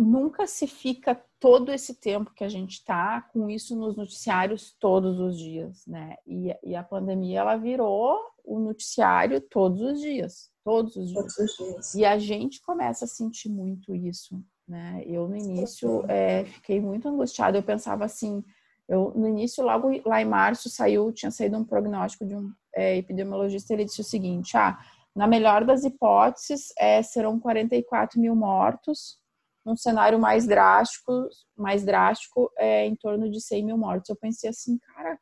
[0.01, 5.21] nunca se fica todo esse tempo que a gente está com isso nos noticiários todos
[5.21, 6.17] os dias, né?
[6.27, 11.35] E, e, a pandemia ela virou o noticiário todos os dias, todos os dias.
[11.35, 11.95] Todos os dias.
[11.95, 15.03] E a gente começa a sentir muito isso, né?
[15.07, 17.59] Eu no início é, fiquei muito angustiada.
[17.59, 18.43] Eu pensava assim,
[18.91, 22.97] eu no início logo lá em março saiu, tinha saído um prognóstico de um é,
[22.97, 23.73] epidemiologista.
[23.73, 24.79] Ele disse o seguinte: ah,
[25.15, 29.21] na melhor das hipóteses, é, serão 44 mil mortos
[29.65, 34.09] um cenário mais drástico, mais drástico é em torno de 100 mil mortos.
[34.09, 35.19] Eu pensei assim, cara,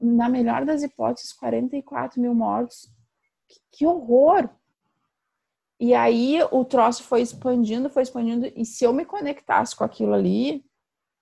[0.00, 2.88] na melhor das hipóteses, 44 mil mortos,
[3.48, 4.48] que, que horror!
[5.80, 10.12] E aí o troço foi expandindo, foi expandindo, e se eu me conectasse com aquilo
[10.12, 10.64] ali,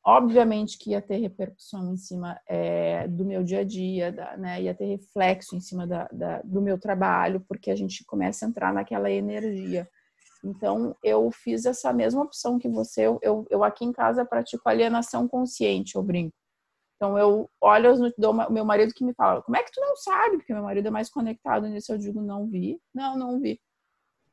[0.07, 4.63] obviamente que ia ter repercussão em cima é, do meu dia a dia, da, né?
[4.63, 8.49] ia ter reflexo em cima da, da, do meu trabalho, porque a gente começa a
[8.49, 9.89] entrar naquela energia.
[10.45, 13.03] Então, eu fiz essa mesma opção que você.
[13.03, 16.35] Eu, eu, eu aqui em casa pratico alienação consciente, eu brinco.
[16.95, 18.01] Então, eu olho as
[18.51, 20.37] meu marido que me fala, como é que tu não sabe?
[20.39, 21.93] Porque meu marido é mais conectado nisso.
[21.93, 22.81] Eu digo, não vi.
[22.95, 23.61] Não, não vi.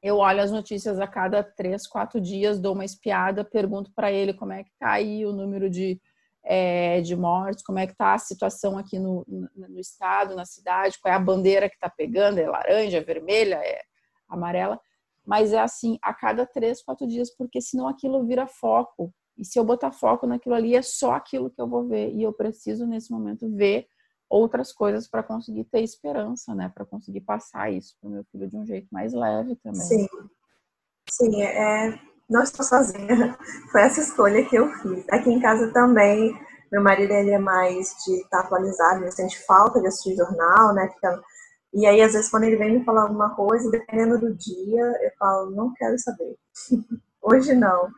[0.03, 4.33] Eu olho as notícias a cada três, quatro dias, dou uma espiada, pergunto para ele
[4.33, 5.99] como é que tá aí o número de,
[6.43, 10.99] é, de mortes, como é que tá a situação aqui no, no, estado, na cidade,
[10.99, 13.81] qual é a bandeira que tá pegando, é laranja, é vermelha, é
[14.27, 14.79] amarela
[15.25, 19.13] mas é assim a cada três, quatro dias, porque senão aquilo vira foco.
[19.37, 22.11] E se eu botar foco naquilo ali, é só aquilo que eu vou ver.
[22.13, 23.87] E eu preciso, nesse momento, ver
[24.33, 26.71] outras coisas para conseguir ter esperança, né?
[26.73, 29.81] Para conseguir passar isso para o meu filho de um jeito mais leve também.
[29.81, 30.07] Sim.
[31.07, 33.37] Sim, é, não estou sozinha.
[33.71, 35.05] Foi essa escolha que eu fiz.
[35.09, 36.33] Aqui em casa também,
[36.71, 40.73] meu marido ele é mais de estar tá atualizado, ele sente falta de assistir jornal,
[40.73, 40.89] né?
[40.89, 41.21] Fica
[41.75, 45.11] e aí, às vezes, quando ele vem me falar alguma coisa, dependendo do dia, eu
[45.17, 46.35] falo, não quero saber.
[47.19, 47.89] Hoje não.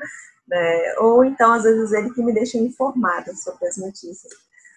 [0.47, 0.95] Né?
[0.99, 4.31] Ou então, às vezes, ele que me deixa informada sobre as notícias.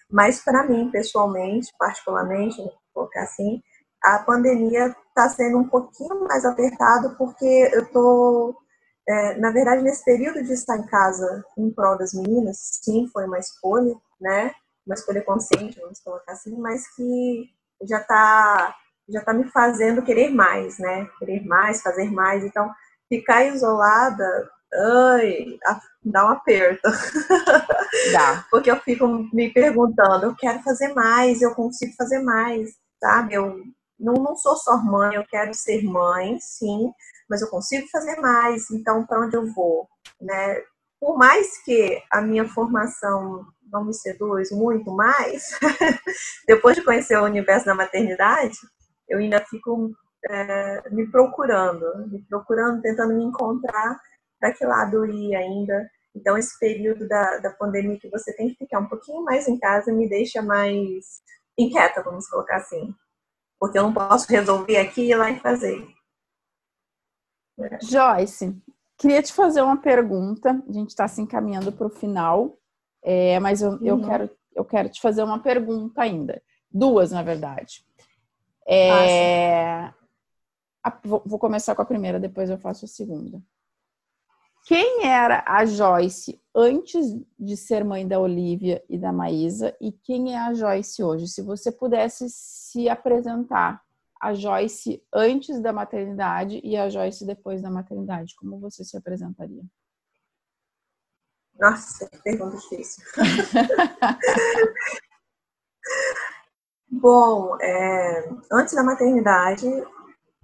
[0.09, 3.61] Mas, para mim, pessoalmente, particularmente, vou colocar assim,
[4.03, 8.55] a pandemia está sendo um pouquinho mais apertado porque eu estou,
[9.07, 13.25] é, na verdade, nesse período de estar em casa em prol das meninas, sim, foi
[13.25, 14.53] uma escolha, né?
[14.85, 17.49] Uma escolha consciente, vamos colocar assim, mas que
[17.83, 18.75] já está
[19.11, 21.07] já está me fazendo querer mais, né?
[21.17, 22.43] Querer mais, fazer mais.
[22.43, 22.71] Então,
[23.09, 25.57] ficar isolada, ai,
[26.03, 26.87] dá um aperto.
[28.13, 28.45] Dá.
[28.51, 32.69] Porque eu fico me perguntando, eu quero fazer mais, eu consigo fazer mais,
[33.01, 33.33] sabe?
[33.33, 33.63] Eu
[33.99, 36.91] não, não sou só mãe, eu quero ser mãe, sim,
[37.29, 38.69] mas eu consigo fazer mais.
[38.71, 39.87] Então, para onde eu vou,
[40.21, 40.61] né?
[40.99, 45.57] Por mais que a minha formação não me seduz muito mais,
[46.47, 48.57] depois de conhecer o universo da maternidade,
[49.07, 49.91] eu ainda fico
[50.29, 53.99] é, me procurando, me procurando, tentando me encontrar
[54.39, 55.89] para que lado ir ainda.
[56.15, 59.57] Então, esse período da, da pandemia que você tem que ficar um pouquinho mais em
[59.59, 61.21] casa me deixa mais
[61.57, 62.93] inquieta, vamos colocar assim.
[63.59, 65.85] Porque eu não posso resolver aqui e ir lá e fazer.
[67.59, 67.77] É.
[67.81, 68.55] Joyce,
[68.97, 70.63] queria te fazer uma pergunta.
[70.67, 72.57] A gente está se encaminhando para o final,
[73.03, 73.85] é, mas eu, uhum.
[73.85, 76.41] eu, quero, eu quero te fazer uma pergunta ainda.
[76.71, 77.83] Duas, na verdade.
[78.67, 79.91] É...
[80.83, 83.41] A, vou, vou começar com a primeira, depois eu faço a segunda.
[84.65, 90.35] Quem era a Joyce antes de ser mãe da Olivia e da Maísa e quem
[90.35, 91.27] é a Joyce hoje?
[91.27, 93.81] Se você pudesse se apresentar
[94.21, 99.63] a Joyce antes da maternidade e a Joyce depois da maternidade, como você se apresentaria?
[101.59, 103.03] Nossa, que pergunta difícil.
[106.91, 109.65] Bom, é, antes da maternidade,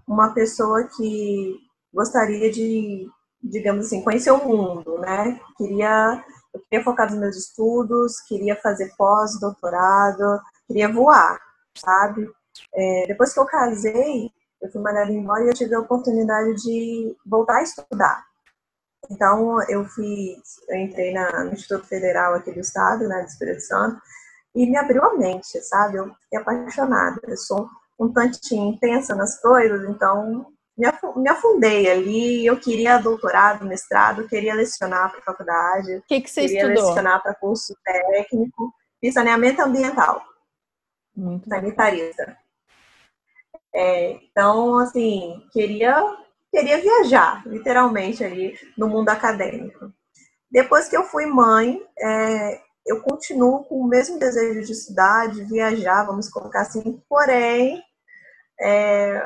[0.08, 1.58] uma pessoa que
[1.94, 3.10] gostaria de,
[3.50, 5.40] digamos assim, conhecer o mundo, né?
[5.58, 6.24] Queria,
[6.54, 11.40] eu queria focar nos meus estudos, queria fazer pós-doutorado, queria voar,
[11.78, 12.30] sabe?
[12.74, 14.32] É, depois que eu casei,
[14.62, 18.26] eu fui mandada embora e eu tive a oportunidade de voltar a estudar.
[19.10, 23.62] Então, eu fiz, eu entrei na, no Instituto Federal aqui do Estado, né, do Espírito
[23.62, 24.02] Santo,
[24.56, 25.98] e me abriu a mente, sabe?
[25.98, 27.20] Eu fiquei apaixonada.
[27.28, 27.70] Eu sou
[28.00, 32.46] um tantinho intensa nas coisas, então me afundei ali.
[32.46, 35.96] Eu queria doutorado, mestrado, queria lecionar para faculdade.
[35.96, 36.76] O que, que você queria estudou?
[36.76, 38.74] Queria lecionar para curso técnico.
[39.00, 40.22] Fiz saneamento ambiental.
[41.16, 42.38] Muito sanitarista.
[43.74, 46.02] É, então, assim, queria,
[46.52, 49.92] queria viajar, literalmente, ali no mundo acadêmico.
[50.50, 55.44] Depois que eu fui mãe, é, eu continuo com o mesmo desejo de estudar, de
[55.44, 57.84] viajar, vamos colocar assim, porém,
[58.60, 59.22] é,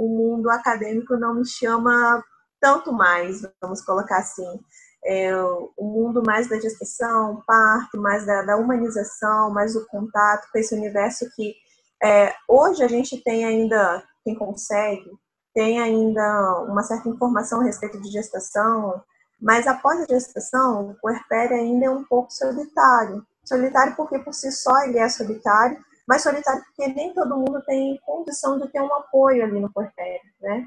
[0.00, 2.24] o mundo acadêmico não me chama
[2.58, 4.60] tanto mais, vamos colocar assim.
[5.04, 5.34] É,
[5.76, 10.74] o mundo mais da gestação, parto, mais da, da humanização, mais do contato com esse
[10.74, 11.54] universo que
[12.02, 15.10] é, hoje a gente tem ainda, quem consegue,
[15.54, 19.02] tem ainda uma certa informação a respeito de gestação,
[19.40, 23.24] mas após a gestação, o puerpério ainda é um pouco solitário.
[23.44, 25.78] Solitário porque por si só ele é solitário,
[26.10, 30.28] mas solitário porque nem todo mundo tem condição de ter um apoio ali no puerpério,
[30.40, 30.66] né?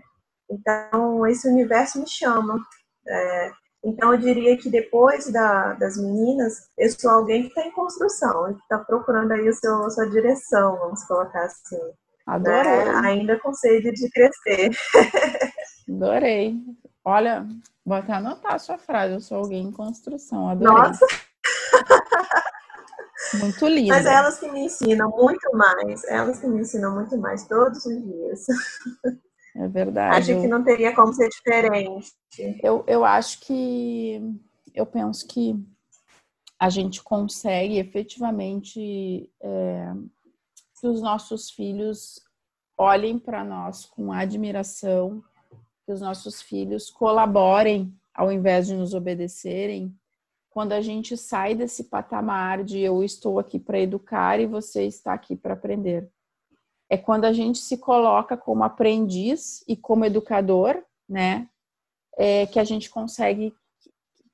[0.50, 2.58] Então, esse universo me chama.
[3.06, 3.52] É,
[3.84, 8.54] então, eu diria que depois da, das meninas, eu sou alguém que está em construção,
[8.54, 11.82] que está procurando aí o seu, a sua direção, vamos colocar assim.
[12.26, 12.64] Adorei.
[12.64, 13.02] Né?
[13.04, 14.72] Ainda com sede de crescer.
[15.90, 16.56] Adorei.
[17.04, 17.46] Olha,
[17.86, 20.48] vou até anotar a sua frase, eu sou alguém em construção.
[20.48, 20.74] Adorei.
[20.74, 21.06] Nossa!
[23.40, 23.96] Muito linda.
[23.96, 28.04] Mas elas que me ensinam muito mais, elas que me ensinam muito mais todos os
[28.04, 28.46] dias.
[29.56, 30.32] É verdade.
[30.32, 32.14] Acho que não teria como ser diferente.
[32.62, 34.22] Eu, eu acho que
[34.74, 35.56] eu penso que
[36.60, 39.94] a gente consegue efetivamente é,
[40.80, 42.22] que os nossos filhos
[42.78, 45.24] olhem para nós com admiração,
[45.86, 49.94] que os nossos filhos colaborem ao invés de nos obedecerem.
[50.54, 55.12] Quando a gente sai desse patamar de eu estou aqui para educar e você está
[55.12, 56.10] aqui para aprender
[56.94, 60.80] é quando a gente se coloca como aprendiz e como educador,
[61.10, 61.50] né?
[62.16, 63.52] É, que a gente consegue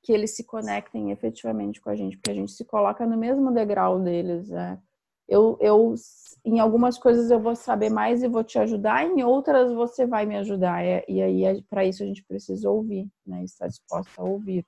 [0.02, 3.50] que eles se conectem efetivamente com a gente, porque a gente se coloca no mesmo
[3.50, 4.50] degrau deles.
[4.50, 4.78] Né?
[5.26, 5.94] Eu, eu,
[6.44, 10.26] em algumas coisas eu vou saber mais e vou te ajudar, em outras você vai
[10.26, 10.84] me ajudar.
[10.84, 13.42] É, e aí, para isso, a gente precisa ouvir, né?
[13.42, 14.66] Estar disposta a ouvir.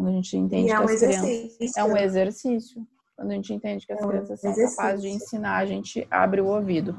[0.00, 1.56] Quando a gente entende é que um as exercício.
[1.58, 1.76] crianças.
[1.76, 2.86] É um exercício.
[3.16, 6.06] Quando a gente entende que as é um crianças são capazes de ensinar, a gente
[6.10, 6.96] abre o ouvido.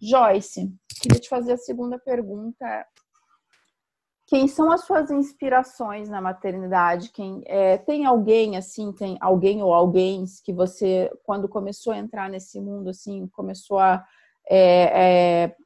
[0.00, 2.86] Joyce, queria te fazer a segunda pergunta.
[4.26, 7.10] Quem são as suas inspirações na maternidade?
[7.10, 12.30] Quem é, tem alguém assim, tem alguém ou alguém que você, quando começou a entrar
[12.30, 14.02] nesse mundo, assim, começou a
[14.48, 15.56] é, é,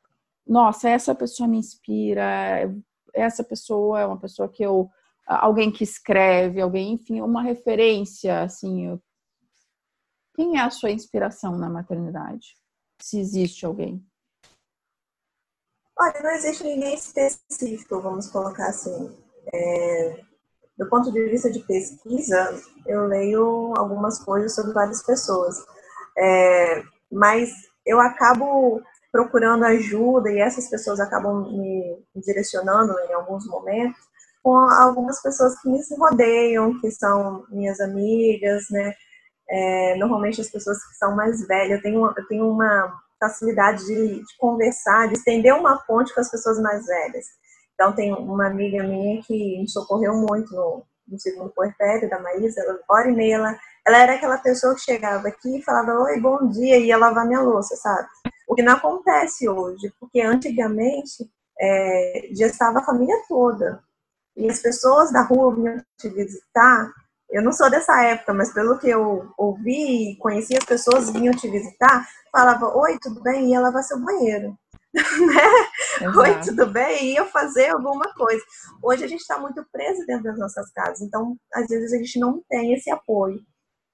[0.46, 2.72] nossa, essa pessoa me inspira,
[3.14, 4.90] essa pessoa é uma pessoa que eu,
[5.26, 8.98] alguém que escreve, alguém, enfim, uma referência, assim,
[10.34, 12.54] quem é a sua inspiração na maternidade?
[13.00, 14.04] Se existe alguém.
[15.98, 19.16] Olha, não existe ninguém específico, vamos colocar assim.
[19.52, 20.20] É,
[20.76, 25.56] do ponto de vista de pesquisa, eu leio algumas coisas sobre várias pessoas,
[26.18, 27.50] é, mas
[27.86, 33.98] eu acabo procurando ajuda e essas pessoas acabam me direcionando em alguns momentos
[34.46, 38.94] com algumas pessoas que me rodeiam, que são minhas amigas, né?
[39.50, 41.78] É, normalmente as pessoas que são mais velhas.
[41.78, 46.30] Eu tenho, eu tenho uma facilidade de, de, conversar, de estender uma ponte com as
[46.30, 47.26] pessoas mais velhas.
[47.74, 52.60] Então, tem uma amiga minha que me socorreu muito no, no segundo puerpério, da Maísa,
[52.60, 56.20] ela, hora e meia, ela, ela era aquela pessoa que chegava aqui e falava, oi,
[56.20, 58.06] bom dia, e ia lavar minha louça, sabe?
[58.46, 61.28] O que não acontece hoje, porque antigamente
[61.60, 63.84] é, já estava a família toda.
[64.36, 66.92] E as pessoas da rua vinham te visitar
[67.30, 71.34] eu não sou dessa época, mas pelo que eu ouvi e conheci, as pessoas vinham
[71.34, 73.50] te visitar, falava, oi, tudo bem?
[73.50, 74.56] Ia lavar seu banheiro.
[74.94, 76.08] né?
[76.16, 77.14] Oi, tudo bem?
[77.14, 78.42] Ia fazer alguma coisa.
[78.82, 82.18] Hoje a gente está muito preso dentro das nossas casas, então às vezes a gente
[82.18, 83.40] não tem esse apoio.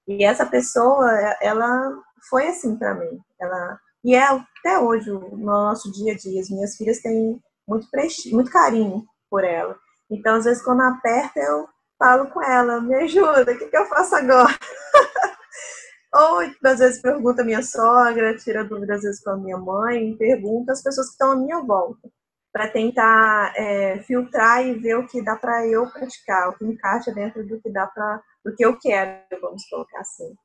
[0.07, 1.09] E essa pessoa,
[1.41, 1.91] ela
[2.29, 3.19] foi assim para mim.
[3.39, 6.41] Ela e é até hoje no nosso dia a dia.
[6.41, 9.75] As minhas filhas têm muito prestígio, muito carinho por ela.
[10.13, 13.85] Então às vezes quando aperta eu falo com ela, me ajuda, o que, que eu
[13.85, 14.53] faço agora?
[16.13, 20.15] Ou às vezes pergunta a minha sogra, tira dúvidas às vezes com a minha mãe,
[20.17, 22.07] pergunta as pessoas que estão à minha volta,
[22.51, 27.11] para tentar é, filtrar e ver o que dá para eu praticar, o que encaixa
[27.11, 30.35] dentro do que dá para, do que eu quero, vamos colocar assim.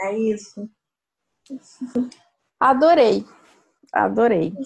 [0.00, 0.66] É isso.
[2.58, 3.26] Adorei,
[3.92, 4.54] adorei.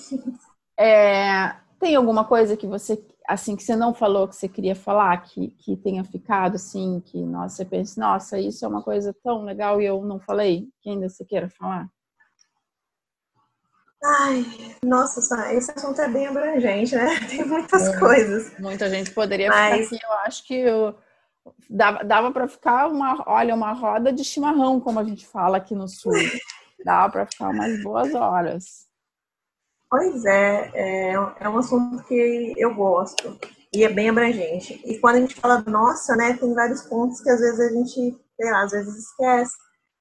[0.76, 2.96] É, tem alguma coisa que você
[3.26, 7.24] assim, que você não falou que você queria falar, que, que tenha ficado assim, que
[7.24, 10.90] nossa, você pense, nossa, isso é uma coisa tão legal e eu não falei, que
[10.90, 11.88] ainda você queira falar?
[14.06, 14.44] Ai,
[14.84, 15.20] nossa,
[15.54, 17.18] esse assunto é bem abrangente, né?
[17.26, 18.58] Tem muitas é, coisas.
[18.58, 19.88] Muita gente poderia Mas...
[19.88, 20.04] ficar aqui.
[20.04, 20.94] Eu acho que eu,
[21.70, 25.74] dava, dava para ficar uma, olha, uma roda de chimarrão, como a gente fala aqui
[25.74, 26.12] no sul.
[26.84, 28.86] dava para ficar umas boas horas.
[29.96, 33.38] Pois é, é, é um assunto que eu gosto
[33.72, 34.82] e é bem abrangente.
[34.84, 38.20] E quando a gente fala nossa, né, tem vários pontos que às vezes a gente,
[38.36, 39.54] sei lá, às vezes esquece.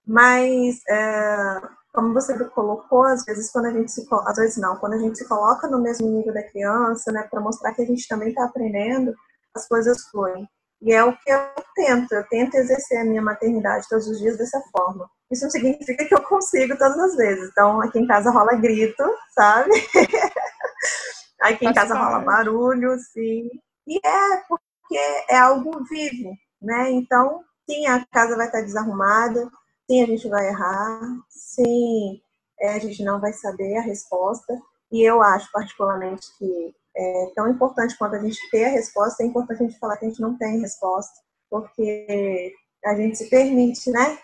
[0.04, 1.62] Mas é,
[1.94, 5.16] como você colocou, às vezes quando a gente se às vezes não, quando a gente
[5.16, 8.46] se coloca no mesmo nível da criança, né, para mostrar que a gente também está
[8.46, 9.14] aprendendo,
[9.56, 10.50] as coisas fluem.
[10.82, 11.40] E é o que eu
[11.76, 15.08] tento, eu tento exercer a minha maternidade todos os dias dessa forma.
[15.34, 17.50] Isso não significa que eu consigo todas as vezes.
[17.50, 19.04] Então, aqui em casa rola grito,
[19.34, 19.72] sabe?
[21.42, 23.50] aqui em casa rola barulho, sim.
[23.88, 24.98] E é porque
[25.30, 26.92] é algo vivo, né?
[26.92, 29.50] Então, sim, a casa vai estar desarrumada,
[29.90, 31.02] Sim, a gente vai errar.
[31.30, 32.22] Sim,
[32.60, 34.54] é, a gente não vai saber a resposta.
[34.92, 39.26] E eu acho, particularmente, que é tão importante quanto a gente ter a resposta, é
[39.26, 41.14] importante a gente falar que a gente não tem resposta,
[41.50, 42.54] porque
[42.86, 44.18] a gente se permite, né?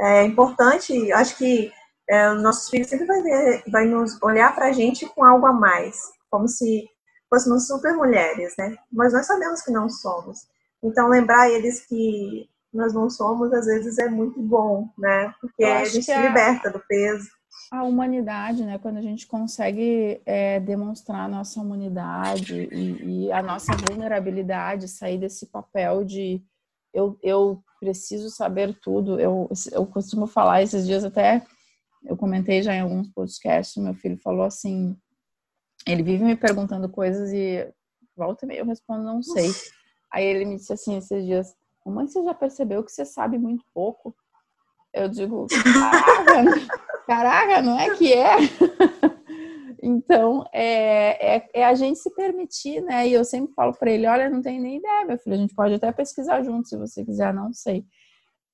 [0.00, 1.70] É importante, acho que
[2.08, 5.46] é, os nossos filhos sempre vai, ver, vai nos olhar para a gente com algo
[5.46, 5.96] a mais,
[6.30, 6.88] como se
[7.28, 8.76] fôssemos super mulheres, né?
[8.90, 10.48] Mas nós sabemos que não somos.
[10.82, 15.32] Então, lembrar eles que nós não somos, às vezes é muito bom, né?
[15.40, 17.28] Porque a gente se liberta do peso.
[17.70, 18.78] A humanidade, né?
[18.78, 25.18] Quando a gente consegue é, demonstrar a nossa humanidade e, e, a nossa vulnerabilidade, sair
[25.18, 26.42] desse papel de
[26.92, 29.18] eu, eu preciso saber tudo.
[29.18, 31.44] Eu, eu costumo falar esses dias até,
[32.04, 34.96] eu comentei já em alguns podcasts, meu filho falou assim,
[35.86, 37.68] ele vive me perguntando coisas e
[38.16, 39.50] volta e meia eu respondo, não sei.
[40.12, 41.54] Aí ele me disse assim esses dias,
[41.84, 44.14] Mamãe, você já percebeu que você sabe muito pouco?
[44.92, 46.44] Eu digo, caraca,
[47.06, 48.36] caraca, não é que é?
[49.82, 53.08] então, é, é, é, a gente se permitir, né?
[53.08, 55.54] E eu sempre falo para ele, olha, não tem nem ideia, meu filho, a gente
[55.54, 57.84] pode até pesquisar junto se você quiser, não sei.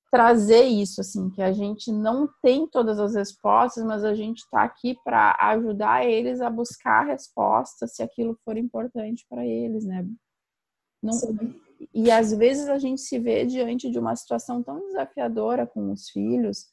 [0.09, 4.63] Trazer isso, assim, que a gente não tem todas as respostas, mas a gente está
[4.63, 10.07] aqui para ajudar eles a buscar respostas se aquilo for importante para eles, né?
[11.03, 11.13] Não,
[11.93, 16.09] e às vezes a gente se vê diante de uma situação tão desafiadora com os
[16.09, 16.67] filhos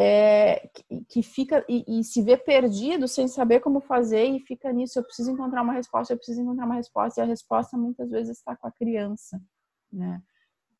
[0.00, 4.72] é, que, que, fica e, e, se vê perdido sem saber como fazer e fica
[4.72, 4.96] nisso.
[4.96, 8.38] Eu preciso encontrar uma resposta, eu preciso encontrar uma resposta e a resposta muitas vezes
[8.38, 9.42] está com a criança,
[9.92, 10.22] né?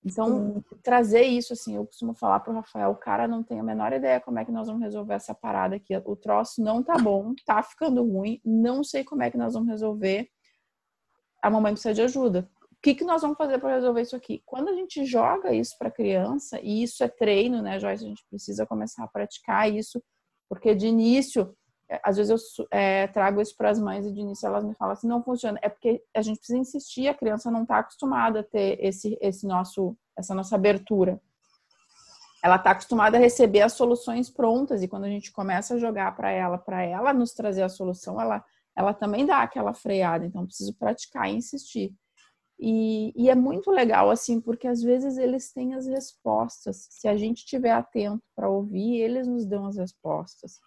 [0.05, 0.79] Então, Sim.
[0.85, 4.21] trazer isso, assim, eu costumo falar pro Rafael, o cara não tem a menor ideia
[4.21, 5.97] como é que nós vamos resolver essa parada aqui.
[6.05, 9.69] O troço não tá bom, tá ficando ruim, não sei como é que nós vamos
[9.69, 10.29] resolver.
[11.43, 14.43] A mamãe precisa de ajuda o que, que nós vamos fazer para resolver isso aqui?
[14.47, 18.05] Quando a gente joga isso para a criança, e isso é treino, né, Joyce?
[18.05, 20.03] A gente precisa começar a praticar isso,
[20.49, 21.57] porque de início,
[21.91, 24.75] é, às vezes eu é, trago isso para as mães e de início elas me
[24.75, 25.59] falam assim: não funciona.
[25.61, 29.47] É porque a gente precisa insistir, a criança não está acostumada a ter esse, esse
[29.47, 31.21] nosso, essa nossa abertura.
[32.45, 36.15] Ela está acostumada a receber as soluções prontas, e quando a gente começa a jogar
[36.15, 38.45] para ela, para ela nos trazer a solução, ela,
[38.77, 40.25] ela também dá aquela freada.
[40.25, 41.93] Então, preciso praticar e insistir.
[42.61, 46.89] E, e, é muito legal, assim, porque às vezes eles têm as respostas.
[46.91, 50.59] Se a gente estiver atento para ouvir, eles nos dão as respostas.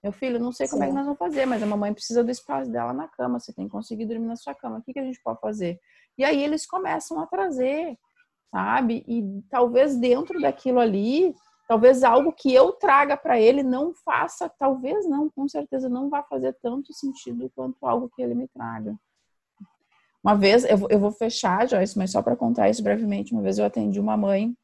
[0.00, 0.72] Meu filho, não sei Sim.
[0.72, 3.40] como é que nós vamos fazer, mas a mamãe precisa do espaço dela na cama.
[3.40, 4.78] Você tem que conseguir dormir na sua cama.
[4.78, 5.80] O que, que a gente pode fazer?
[6.16, 7.98] E aí eles começam a trazer,
[8.50, 9.04] sabe?
[9.08, 11.34] E talvez dentro daquilo ali,
[11.66, 16.22] talvez algo que eu traga para ele não faça, talvez não, com certeza não vai
[16.28, 18.96] fazer tanto sentido quanto algo que ele me traga.
[20.24, 23.58] Uma vez, eu, eu vou fechar, Joyce, mas só para contar isso brevemente, uma vez
[23.58, 24.56] eu atendi uma mãe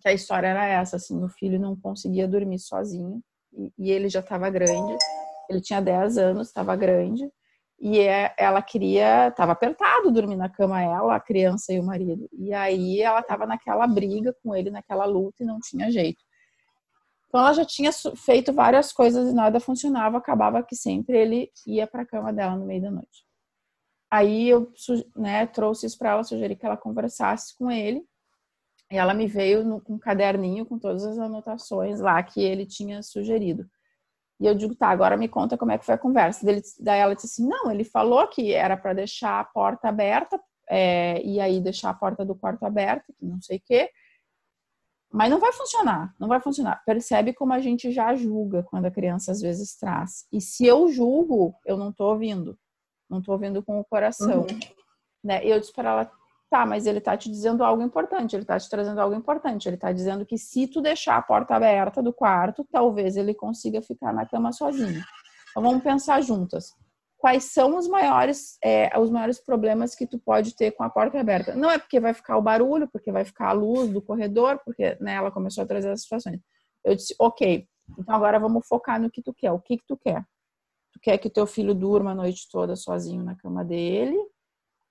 [0.00, 3.22] que a história era essa, assim, o filho não conseguia dormir sozinho
[3.52, 4.96] e, e ele já estava grande,
[5.50, 7.30] ele tinha 10 anos, estava grande,
[7.78, 12.28] e é, ela queria, estava apertado dormir na cama ela, a criança e o marido.
[12.32, 16.24] E aí ela estava naquela briga com ele, naquela luta e não tinha jeito.
[17.28, 21.86] Então ela já tinha feito várias coisas e nada funcionava, acabava que sempre ele ia
[21.86, 23.27] para a cama dela no meio da noite.
[24.10, 24.72] Aí eu
[25.16, 28.02] né, trouxe isso para ela, sugeri que ela conversasse com ele.
[28.90, 32.64] E ela me veio no, com um caderninho com todas as anotações lá que ele
[32.64, 33.68] tinha sugerido.
[34.40, 36.46] E eu digo, tá, agora me conta como é que foi a conversa.
[36.46, 40.40] Dele, daí ela disse assim, não, ele falou que era para deixar a porta aberta,
[40.70, 43.90] é, e aí deixar a porta do quarto aberta, que não sei o quê.
[45.10, 46.82] Mas não vai funcionar, não vai funcionar.
[46.84, 50.26] Percebe como a gente já julga quando a criança às vezes traz.
[50.32, 52.58] E se eu julgo, eu não tô ouvindo
[53.08, 54.40] não estou ouvindo com o coração.
[54.40, 54.60] Uhum.
[55.24, 55.44] Né?
[55.44, 56.12] E eu disse para ela,
[56.50, 59.68] tá, mas ele está te dizendo algo importante, ele está te trazendo algo importante.
[59.68, 63.82] Ele está dizendo que se tu deixar a porta aberta do quarto, talvez ele consiga
[63.82, 65.02] ficar na cama sozinho.
[65.50, 66.72] Então vamos pensar juntas.
[67.18, 71.18] Quais são os maiores, é, os maiores problemas que tu pode ter com a porta
[71.18, 71.54] aberta?
[71.54, 74.96] Não é porque vai ficar o barulho, porque vai ficar a luz do corredor, porque
[75.00, 76.40] né, ela começou a trazer as situações.
[76.84, 77.66] Eu disse, ok,
[77.98, 79.50] então agora vamos focar no que tu quer.
[79.50, 80.24] O que, que tu quer?
[80.98, 84.18] Tu quer que teu filho durma a noite toda sozinho na cama dele?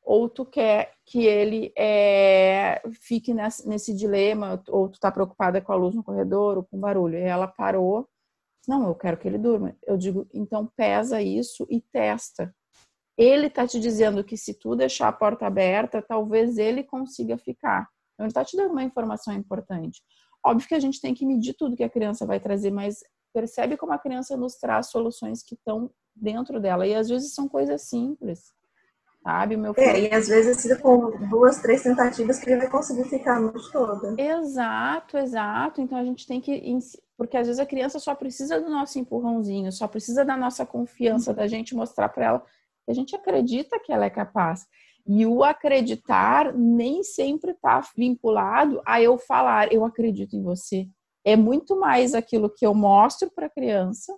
[0.02, 4.64] Ou tu quer que ele é, fique nesse, nesse, dilema?
[4.70, 7.18] Ou tu tá preocupada com a luz no corredor ou com barulho?
[7.18, 8.08] E ela parou.
[8.66, 9.76] Não, eu quero que ele durma.
[9.86, 12.56] Eu digo, então pesa isso e testa.
[13.18, 17.90] Ele tá te dizendo que se tu deixar a porta aberta, talvez ele consiga ficar.
[18.14, 20.02] Então, ele tá te dando uma informação importante.
[20.46, 23.00] Óbvio que a gente tem que medir tudo que a criança vai trazer, mas
[23.38, 26.88] percebe como a criança nos traz soluções que estão dentro dela.
[26.88, 28.52] E às vezes são coisas simples,
[29.22, 29.56] sabe?
[29.56, 29.88] Meu filho...
[29.88, 33.72] É, e às vezes com duas, três tentativas que ele vai conseguir ficar a noite
[33.72, 34.20] toda.
[34.20, 35.82] Exato, exato.
[35.82, 36.80] Então a gente tem que.
[37.16, 41.32] Porque às vezes a criança só precisa do nosso empurrãozinho, só precisa da nossa confiança,
[41.32, 42.40] da gente mostrar para ela
[42.86, 44.66] que a gente acredita que ela é capaz.
[45.06, 50.90] E o acreditar nem sempre está vinculado a eu falar, eu acredito em você.
[51.28, 54.18] É muito mais aquilo que eu mostro para a criança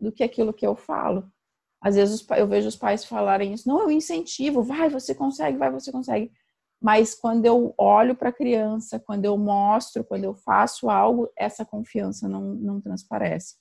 [0.00, 1.30] do que aquilo que eu falo.
[1.78, 5.70] Às vezes eu vejo os pais falarem isso, não, eu incentivo, vai, você consegue, vai,
[5.70, 6.32] você consegue.
[6.80, 11.66] Mas quando eu olho para a criança, quando eu mostro, quando eu faço algo, essa
[11.66, 13.56] confiança não, não transparece.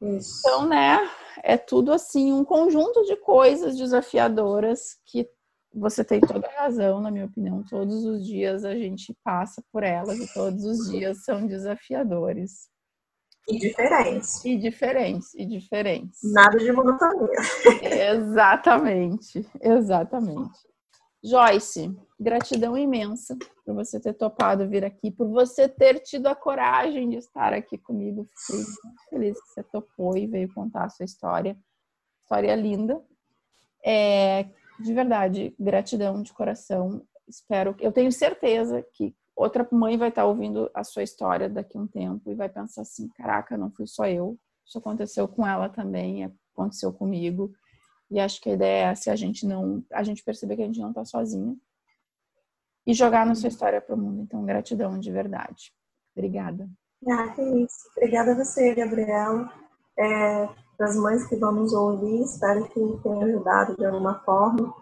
[0.00, 0.40] Isso.
[0.40, 1.08] Então, né,
[1.42, 5.30] é tudo assim, um conjunto de coisas desafiadoras que
[5.74, 7.64] você tem toda a razão, na minha opinião.
[7.64, 12.68] Todos os dias a gente passa por elas e todos os dias são desafiadores.
[13.48, 14.44] E diferentes.
[14.44, 16.20] E diferentes, e diferentes.
[16.32, 17.28] Nada de monotonia.
[17.82, 20.58] exatamente, exatamente.
[21.22, 27.08] Joyce, gratidão imensa por você ter topado vir aqui, por você ter tido a coragem
[27.08, 28.28] de estar aqui comigo.
[28.46, 31.56] Fiquei muito feliz que você topou e veio contar a sua história.
[32.22, 33.02] História linda.
[33.84, 34.46] É,
[34.78, 37.02] de verdade, gratidão de coração.
[37.26, 41.80] Espero eu tenho certeza que outra mãe vai estar ouvindo a sua história daqui a
[41.80, 44.38] um tempo e vai pensar assim: caraca, não fui só eu.
[44.64, 47.52] Isso aconteceu com ela também, aconteceu comigo.
[48.10, 50.66] E acho que a ideia é se a gente não, a gente perceber que a
[50.66, 51.56] gente não está sozinha
[52.86, 54.22] e jogar na sua história para o mundo.
[54.22, 55.72] Então, gratidão de verdade.
[56.14, 56.68] Obrigada.
[57.08, 57.88] Ah, é isso.
[57.96, 59.52] Obrigada a você, Gabriela.
[59.98, 60.48] É,
[60.78, 64.74] das mães que vão nos ouvir, espero que tenha ajudado de alguma forma.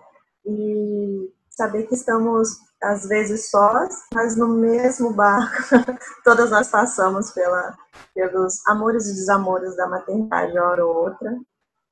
[0.45, 5.57] E saber que estamos, às vezes, sós, mas no mesmo barco.
[6.25, 7.77] Todas nós passamos pela,
[8.15, 11.37] pelos amores e desamores da maternidade, hora ou outra.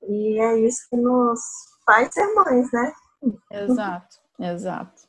[0.03, 1.41] E é isso que nos
[1.85, 2.93] faz ser mães, né?
[3.51, 5.03] Exato, exato.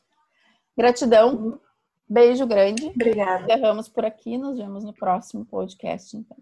[0.77, 1.59] Gratidão.
[2.07, 2.87] Beijo grande.
[2.87, 3.43] Obrigada.
[3.43, 4.37] Encerramos por aqui.
[4.37, 6.37] Nos vemos no próximo podcast, então.